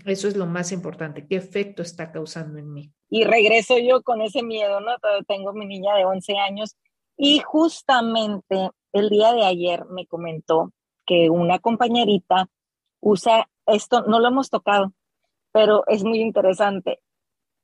[0.05, 2.93] Eso es lo más importante, qué efecto está causando en mí.
[3.09, 4.93] Y regreso yo con ese miedo, ¿no?
[5.27, 6.77] Tengo mi niña de 11 años
[7.16, 10.72] y justamente el día de ayer me comentó
[11.05, 12.49] que una compañerita
[13.01, 14.93] usa esto, no lo hemos tocado,
[15.53, 17.01] pero es muy interesante,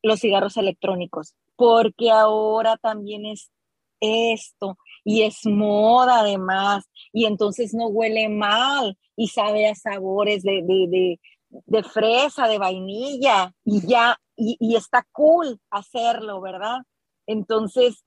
[0.03, 3.53] los cigarros electrónicos, porque ahora también es
[4.01, 10.63] esto y es moda además, y entonces no huele mal y sabe a sabores de,
[10.63, 16.79] de, de, fresa, de vainilla, y ya, y, y, está cool hacerlo, ¿verdad?
[17.27, 18.05] Entonces,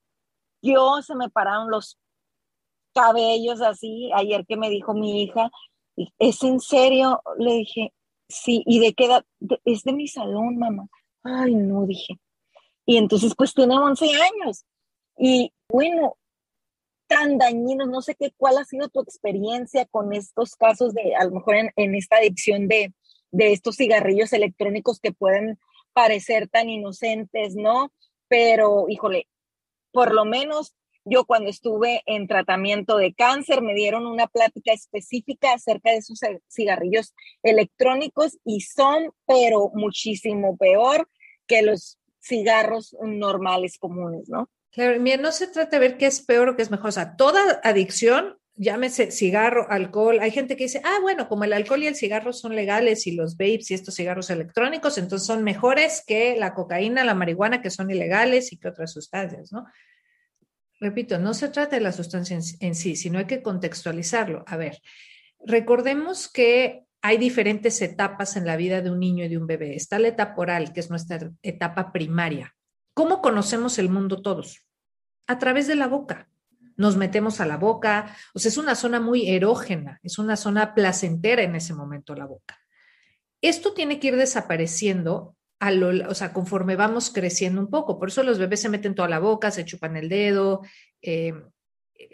[0.61, 1.97] yo se me pararon los
[2.93, 5.51] cabellos así, ayer que me dijo mi hija,
[6.17, 7.21] ¿es en serio?
[7.37, 7.93] Le dije,
[8.27, 9.25] sí, ¿y de qué edad?
[9.65, 10.87] es de mi salón, mamá.
[11.23, 12.19] Ay, no, dije.
[12.85, 14.65] Y entonces, pues tiene 11 años.
[15.17, 16.17] Y bueno,
[17.07, 21.25] tan dañinos, no sé qué, cuál ha sido tu experiencia con estos casos de, a
[21.25, 22.93] lo mejor en, esta adicción de,
[23.31, 25.59] de estos cigarrillos electrónicos que pueden
[25.93, 27.93] parecer tan inocentes, ¿no?
[28.27, 29.27] Pero, híjole,
[29.91, 30.75] por lo menos
[31.05, 36.19] yo cuando estuve en tratamiento de cáncer me dieron una plática específica acerca de esos
[36.49, 41.07] cigarrillos electrónicos y son, pero muchísimo peor
[41.47, 44.49] que los cigarros normales comunes, ¿no?
[44.75, 46.89] Claro, no se trata de ver qué es peor o qué es mejor.
[46.89, 51.53] O sea, toda adicción, llámese cigarro, alcohol, hay gente que dice, ah, bueno, como el
[51.53, 55.43] alcohol y el cigarro son legales y los vapes y estos cigarros electrónicos, entonces son
[55.43, 59.65] mejores que la cocaína, la marihuana, que son ilegales y que otras sustancias, ¿no?
[60.79, 64.43] repito, no se trata de la sustancia en, sí, sino hay que contextualizarlo.
[64.47, 64.81] A ver,
[65.45, 69.75] recordemos que hay diferentes etapas en la vida de un niño y de un bebé.
[69.75, 72.55] Está la etapa oral, que es nuestra etapa primaria.
[72.93, 74.64] ¿Cómo conocemos el mundo todos?
[75.27, 76.29] A través de la boca.
[76.77, 80.73] Nos metemos a la boca, o sea, es una zona muy erógena, es una zona
[80.73, 82.59] placentera en ese momento la boca.
[83.41, 85.35] Esto tiene que ir desapareciendo
[86.09, 87.97] o sea, conforme vamos creciendo un poco.
[87.97, 90.61] Por eso los bebés se meten toda la boca, se chupan el dedo,
[91.01, 91.33] eh,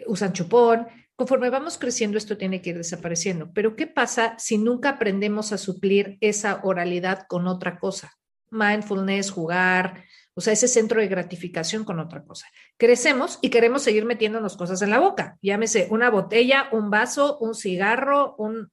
[0.06, 0.86] usan chupón.
[1.16, 3.52] Conforme vamos creciendo, esto tiene que ir desapareciendo.
[3.52, 8.12] Pero ¿qué pasa si nunca aprendemos a suplir esa oralidad con otra cosa?
[8.50, 10.04] Mindfulness, jugar,
[10.34, 12.46] o sea, ese centro de gratificación con otra cosa.
[12.78, 15.38] Crecemos y queremos seguir metiéndonos cosas en la boca.
[15.42, 18.72] Llámese una botella, un vaso, un cigarro, un,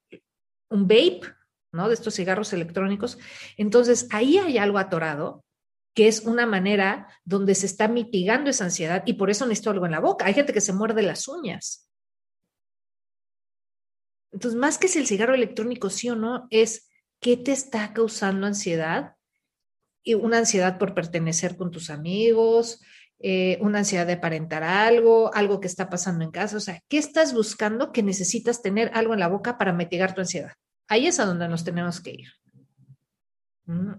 [0.69, 1.21] un vape,
[1.73, 1.87] ¿no?
[1.87, 3.17] De estos cigarros electrónicos.
[3.57, 5.43] Entonces, ahí hay algo atorado
[5.93, 9.85] que es una manera donde se está mitigando esa ansiedad y por eso necesito algo
[9.85, 10.25] en la boca.
[10.25, 11.89] Hay gente que se muerde las uñas.
[14.31, 16.89] Entonces, más que si el cigarro electrónico sí o no, es
[17.19, 19.15] qué te está causando ansiedad.
[20.03, 22.81] Y una ansiedad por pertenecer con tus amigos,
[23.19, 26.57] eh, una ansiedad de aparentar algo, algo que está pasando en casa.
[26.57, 30.21] O sea, ¿qué estás buscando que necesitas tener algo en la boca para mitigar tu
[30.21, 30.53] ansiedad?
[30.87, 32.29] Ahí es a donde nos tenemos que ir.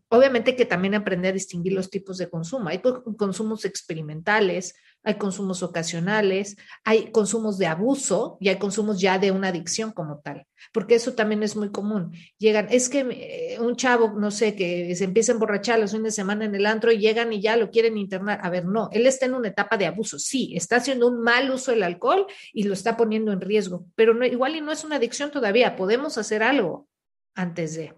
[0.09, 2.71] Obviamente que también aprender a distinguir los tipos de consumo.
[2.71, 2.81] Hay
[3.17, 9.49] consumos experimentales, hay consumos ocasionales, hay consumos de abuso y hay consumos ya de una
[9.49, 12.13] adicción como tal, porque eso también es muy común.
[12.39, 16.13] Llegan, es que eh, un chavo, no sé, que se empieza a emborrachar los fines
[16.13, 18.41] de semana en el antro y llegan y ya lo quieren internar.
[18.43, 20.19] A ver, no, él está en una etapa de abuso.
[20.19, 24.13] Sí, está haciendo un mal uso del alcohol y lo está poniendo en riesgo, pero
[24.13, 25.77] no, igual y no es una adicción todavía.
[25.77, 26.89] Podemos hacer algo
[27.35, 27.95] antes de.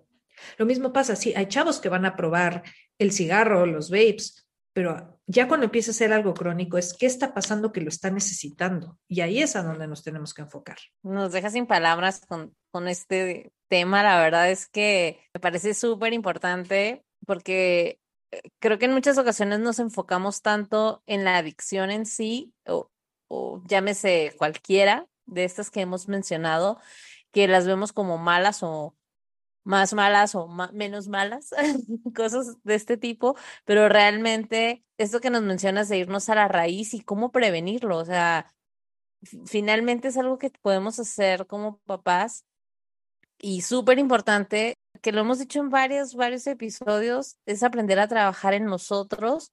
[0.56, 2.62] Lo mismo pasa, sí, hay chavos que van a probar
[2.98, 7.34] el cigarro, los vapes, pero ya cuando empieza a ser algo crónico es qué está
[7.34, 8.98] pasando que lo está necesitando.
[9.08, 10.78] Y ahí es a donde nos tenemos que enfocar.
[11.02, 14.02] Nos deja sin palabras con, con este tema.
[14.02, 18.00] La verdad es que me parece súper importante porque
[18.30, 22.90] eh, creo que en muchas ocasiones nos enfocamos tanto en la adicción en sí, o,
[23.28, 26.78] o llámese cualquiera de estas que hemos mencionado,
[27.30, 28.94] que las vemos como malas o
[29.64, 31.50] más malas o menos malas,
[32.16, 36.94] cosas de este tipo, pero realmente esto que nos mencionas de irnos a la raíz
[36.94, 38.52] y cómo prevenirlo, o sea,
[39.46, 42.44] finalmente es algo que podemos hacer como papás
[43.38, 48.54] y súper importante, que lo hemos dicho en varios, varios episodios, es aprender a trabajar
[48.54, 49.52] en nosotros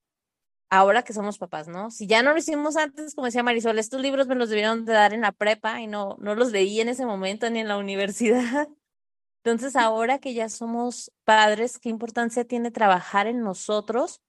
[0.69, 1.91] ahora que somos papás, ¿no?
[1.91, 4.93] Si ya no lo hicimos antes, como decía Marisol, estos libros me los debieron de
[4.93, 7.77] dar en la prepa y no, no los leí en ese momento ni en la
[7.79, 8.67] universidad.
[9.43, 14.21] Entonces, ahora que ya somos padres, ¿qué importancia tiene trabajar en nosotros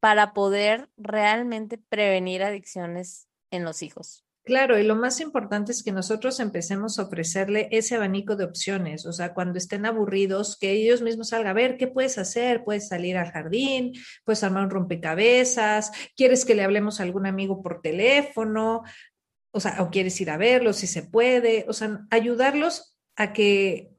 [0.00, 4.24] para poder realmente prevenir adicciones en los hijos?
[4.44, 9.06] Claro, y lo más importante es que nosotros empecemos a ofrecerle ese abanico de opciones,
[9.06, 12.88] o sea, cuando estén aburridos, que ellos mismos salgan a ver qué puedes hacer, puedes
[12.88, 17.80] salir al jardín, puedes armar un rompecabezas, quieres que le hablemos a algún amigo por
[17.80, 18.82] teléfono,
[19.50, 23.93] o sea, o quieres ir a verlos si se puede, o sea, ayudarlos a que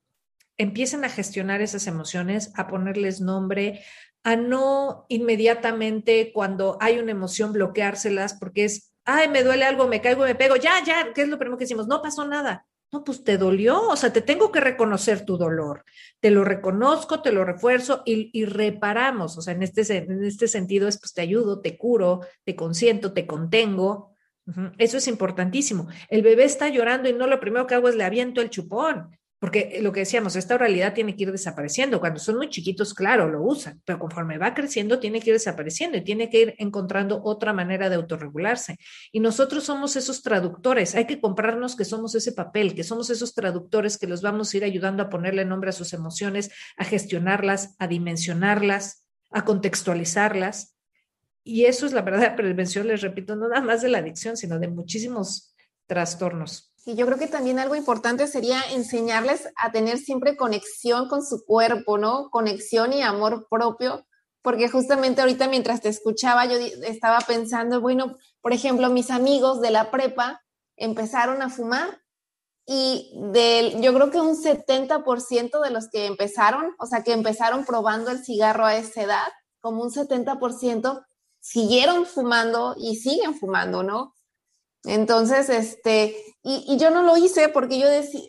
[0.57, 3.83] empiecen a gestionar esas emociones, a ponerles nombre,
[4.23, 10.01] a no inmediatamente cuando hay una emoción bloqueárselas porque es, ay, me duele algo, me
[10.01, 11.87] caigo, me pego, ya, ya, ¿qué es lo primero que decimos?
[11.87, 12.65] No pasó nada.
[12.91, 15.83] No, pues te dolió, o sea, te tengo que reconocer tu dolor.
[16.19, 19.37] Te lo reconozco, te lo refuerzo y, reparamos.
[19.37, 23.11] O sea, en este, en este sentido es, pues te ayudo, te curo, te consiento,
[23.11, 24.15] te contengo.
[24.77, 25.87] Eso es importantísimo.
[26.09, 29.17] El bebé está llorando y no lo primero que hago es le aviento el chupón.
[29.45, 31.99] Porque lo que decíamos, esta oralidad tiene que ir desapareciendo.
[31.99, 35.99] Cuando son muy chiquitos, claro, lo usan, pero conforme va creciendo, tiene que ir desapareciendo
[35.99, 38.79] y tiene que ir encontrando otra manera de autorregularse.
[39.11, 40.95] Y nosotros somos esos traductores.
[40.95, 44.57] Hay que comprarnos que somos ese papel, que somos esos traductores que los vamos a
[44.57, 50.75] ir ayudando a ponerle nombre a sus emociones, a gestionarlas, a dimensionarlas, a contextualizarlas.
[51.43, 54.57] Y eso es la verdadera prevención, les repito, no nada más de la adicción, sino
[54.57, 56.74] de muchísimos trastornos.
[56.85, 61.43] Y yo creo que también algo importante sería enseñarles a tener siempre conexión con su
[61.43, 62.29] cuerpo, ¿no?
[62.29, 64.05] Conexión y amor propio,
[64.43, 69.71] porque justamente ahorita mientras te escuchaba yo estaba pensando, bueno, por ejemplo, mis amigos de
[69.71, 70.43] la prepa
[70.77, 72.01] empezaron a fumar
[72.67, 77.65] y del, yo creo que un 70% de los que empezaron, o sea, que empezaron
[77.65, 79.27] probando el cigarro a esa edad,
[79.59, 81.05] como un 70%
[81.39, 84.14] siguieron fumando y siguen fumando, ¿no?
[84.85, 87.87] Entonces, este, y, yo no lo hice porque yo,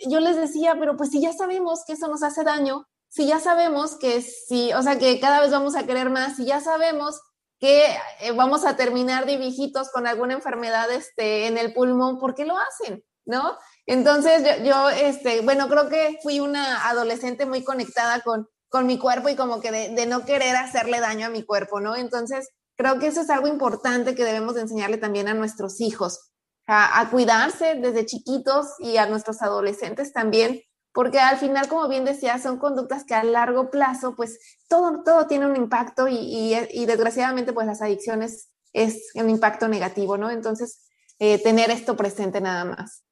[0.08, 3.40] yo les decía, pero pues si ya sabemos que eso nos hace daño, si ya
[3.40, 7.20] sabemos que si, o sea, que cada vez vamos a querer más, si ya sabemos
[7.58, 7.84] que
[8.20, 12.44] eh, vamos a terminar de viejitos con alguna enfermedad este, en el pulmón, ¿por qué
[12.44, 13.04] lo hacen?
[13.26, 13.58] ¿No?
[13.86, 19.28] Entonces, yo, este, bueno, creo que fui una adolescente muy conectada con, con mi cuerpo
[19.28, 21.96] y como que de, de no querer hacerle daño a mi cuerpo, ¿no?
[21.96, 26.30] Entonces, creo que eso es algo importante que debemos enseñarle también a nuestros hijos
[26.66, 30.62] a, cuidarse desde chiquitos y a nuestros adolescentes también,
[30.92, 34.38] porque al final, como bien decía, son conductas que a largo plazo, pues
[34.68, 40.16] todo, todo tiene un impacto y, y, desgraciadamente, pues las adicciones es un impacto negativo,
[40.16, 40.30] ¿no?
[40.30, 40.88] Entonces,
[41.18, 43.05] eh, tener esto presente nada más.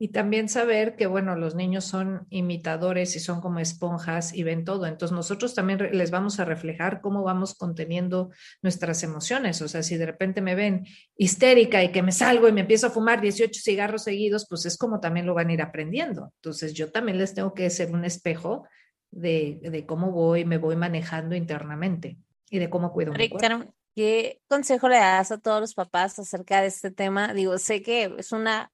[0.00, 4.64] Y también saber que, bueno, los niños son imitadores y son como esponjas y ven
[4.64, 4.86] todo.
[4.86, 8.30] Entonces nosotros también les vamos a reflejar cómo vamos conteniendo
[8.62, 9.60] nuestras emociones.
[9.60, 10.86] O sea, si de repente me ven
[11.16, 14.78] histérica y que me salgo y me empiezo a fumar 18 cigarros seguidos, pues es
[14.78, 16.32] como también lo van a ir aprendiendo.
[16.36, 18.68] Entonces yo también les tengo que ser un espejo
[19.10, 22.18] de, de cómo voy, me voy manejando internamente
[22.50, 23.74] y de cómo cuido mi cuerpo.
[23.98, 27.34] ¿Qué consejo le das a todos los papás acerca de este tema?
[27.34, 28.70] Digo, sé que es una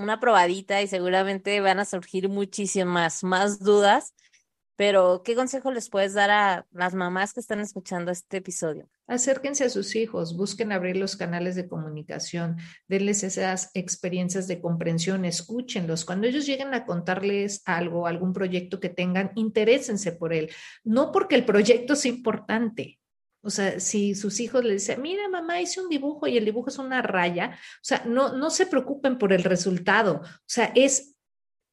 [0.00, 4.14] una probadita y seguramente van a surgir muchísimas más dudas,
[4.76, 8.88] pero ¿qué consejo les puedes dar a las mamás que están escuchando este episodio?
[9.06, 12.56] Acérquense a sus hijos, busquen abrir los canales de comunicación,
[12.88, 16.06] denles esas experiencias de comprensión, escúchenlos.
[16.06, 20.50] Cuando ellos lleguen a contarles algo, algún proyecto que tengan, interésense por él.
[20.82, 22.99] No porque el proyecto sea importante,
[23.42, 26.68] o sea, si sus hijos le dicen, mira, mamá, hice un dibujo y el dibujo
[26.68, 30.20] es una raya, o sea, no, no se preocupen por el resultado.
[30.22, 31.16] O sea, es,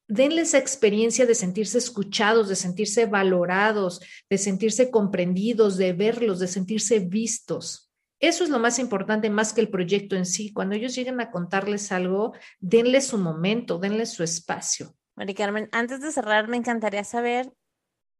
[0.06, 4.00] denles esa experiencia de sentirse escuchados, de sentirse valorados,
[4.30, 7.92] de sentirse comprendidos, de verlos, de sentirse vistos.
[8.20, 10.52] Eso es lo más importante, más que el proyecto en sí.
[10.52, 14.96] Cuando ellos lleguen a contarles algo, denles su momento, denles su espacio.
[15.14, 17.52] Mari Carmen, antes de cerrar, me encantaría saber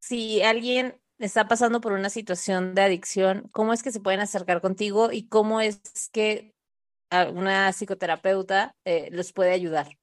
[0.01, 4.61] si alguien está pasando por una situación de adicción, ¿cómo es que se pueden acercar
[4.61, 5.81] contigo y cómo es
[6.13, 6.55] que
[7.35, 9.99] una psicoterapeuta eh, los puede ayudar?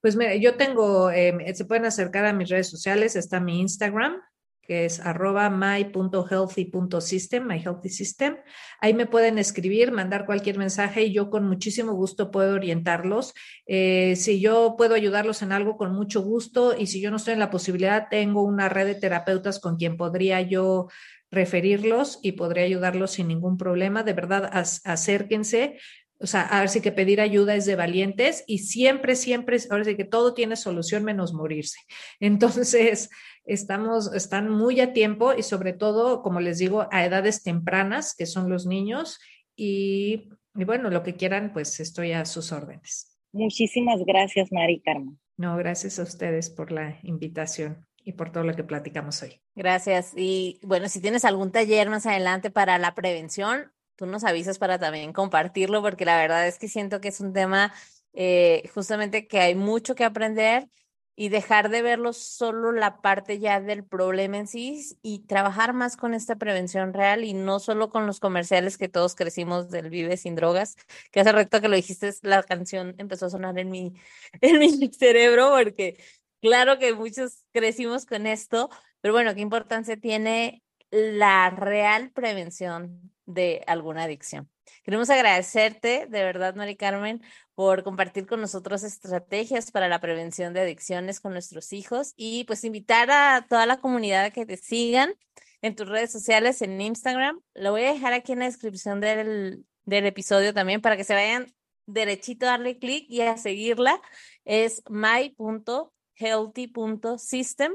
[0.00, 4.20] Pues mira, yo tengo, em, se pueden acercar a mis redes sociales, está mi Instagram,
[4.66, 8.36] que es arroba my.healthy.system, my healthy system.
[8.80, 13.34] Ahí me pueden escribir, mandar cualquier mensaje y yo con muchísimo gusto puedo orientarlos.
[13.66, 16.74] Eh, si yo puedo ayudarlos en algo, con mucho gusto.
[16.76, 19.96] Y si yo no estoy en la posibilidad, tengo una red de terapeutas con quien
[19.96, 20.88] podría yo
[21.30, 24.02] referirlos y podría ayudarlos sin ningún problema.
[24.02, 24.50] De verdad,
[24.84, 25.78] acérquense.
[26.20, 29.84] O sea, a ver si que pedir ayuda es de valientes y siempre, siempre, ahora
[29.84, 31.80] sí que todo tiene solución menos morirse.
[32.20, 33.10] Entonces,
[33.44, 38.26] estamos, están muy a tiempo y sobre todo, como les digo, a edades tempranas, que
[38.26, 39.18] son los niños,
[39.56, 43.16] y, bueno, lo que quieran, pues estoy a sus órdenes.
[43.32, 45.18] Muchísimas gracias, Mari Carmen.
[45.36, 49.40] No, gracias a ustedes por la invitación y por todo lo que platicamos hoy.
[49.54, 50.12] Gracias.
[50.16, 54.78] Y bueno, si tienes algún taller más adelante para la prevención, tú nos avisas para
[54.78, 57.72] también compartirlo, porque la verdad es que siento que es un tema
[58.12, 60.68] eh, justamente que hay mucho que aprender
[61.16, 65.96] y dejar de verlo solo la parte ya del problema en sí y trabajar más
[65.96, 70.16] con esta prevención real y no solo con los comerciales que todos crecimos del Vive
[70.16, 70.76] sin drogas,
[71.12, 73.94] que hace rato que lo dijiste, la canción empezó a sonar en mi,
[74.40, 75.96] en mi cerebro porque
[76.40, 83.62] claro que muchos crecimos con esto, pero bueno, ¿qué importancia tiene la real prevención de
[83.66, 84.53] alguna adicción?
[84.84, 87.22] Queremos agradecerte, de verdad, Mari Carmen,
[87.54, 92.64] por compartir con nosotros estrategias para la prevención de adicciones con nuestros hijos y pues
[92.64, 95.14] invitar a toda la comunidad a que te sigan
[95.62, 97.40] en tus redes sociales, en Instagram.
[97.54, 101.14] Lo voy a dejar aquí en la descripción del, del episodio también para que se
[101.14, 101.50] vayan
[101.86, 104.02] derechito a darle clic y a seguirla.
[104.44, 107.72] Es my.healthy.system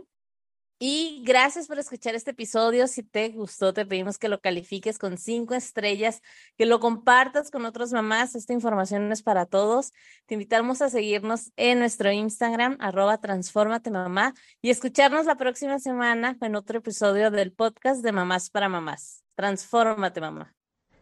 [0.79, 2.87] y gracias por escuchar este episodio.
[2.87, 6.21] Si te gustó, te pedimos que lo califiques con cinco estrellas,
[6.57, 8.33] que lo compartas con otras mamás.
[8.33, 9.91] Esta información es para todos.
[10.25, 16.37] Te invitamos a seguirnos en nuestro Instagram, arroba transformate mamá, y escucharnos la próxima semana
[16.39, 19.25] en otro episodio del podcast de Mamás para Mamás.
[19.35, 20.55] Transfórmate mamá.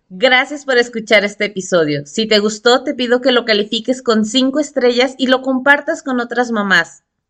[0.10, 2.06] Gracias por escuchar este episodio.
[2.08, 6.20] Si te gustó, te pido que lo califiques con cinco estrellas y lo compartas con
[6.20, 7.04] otras mamás.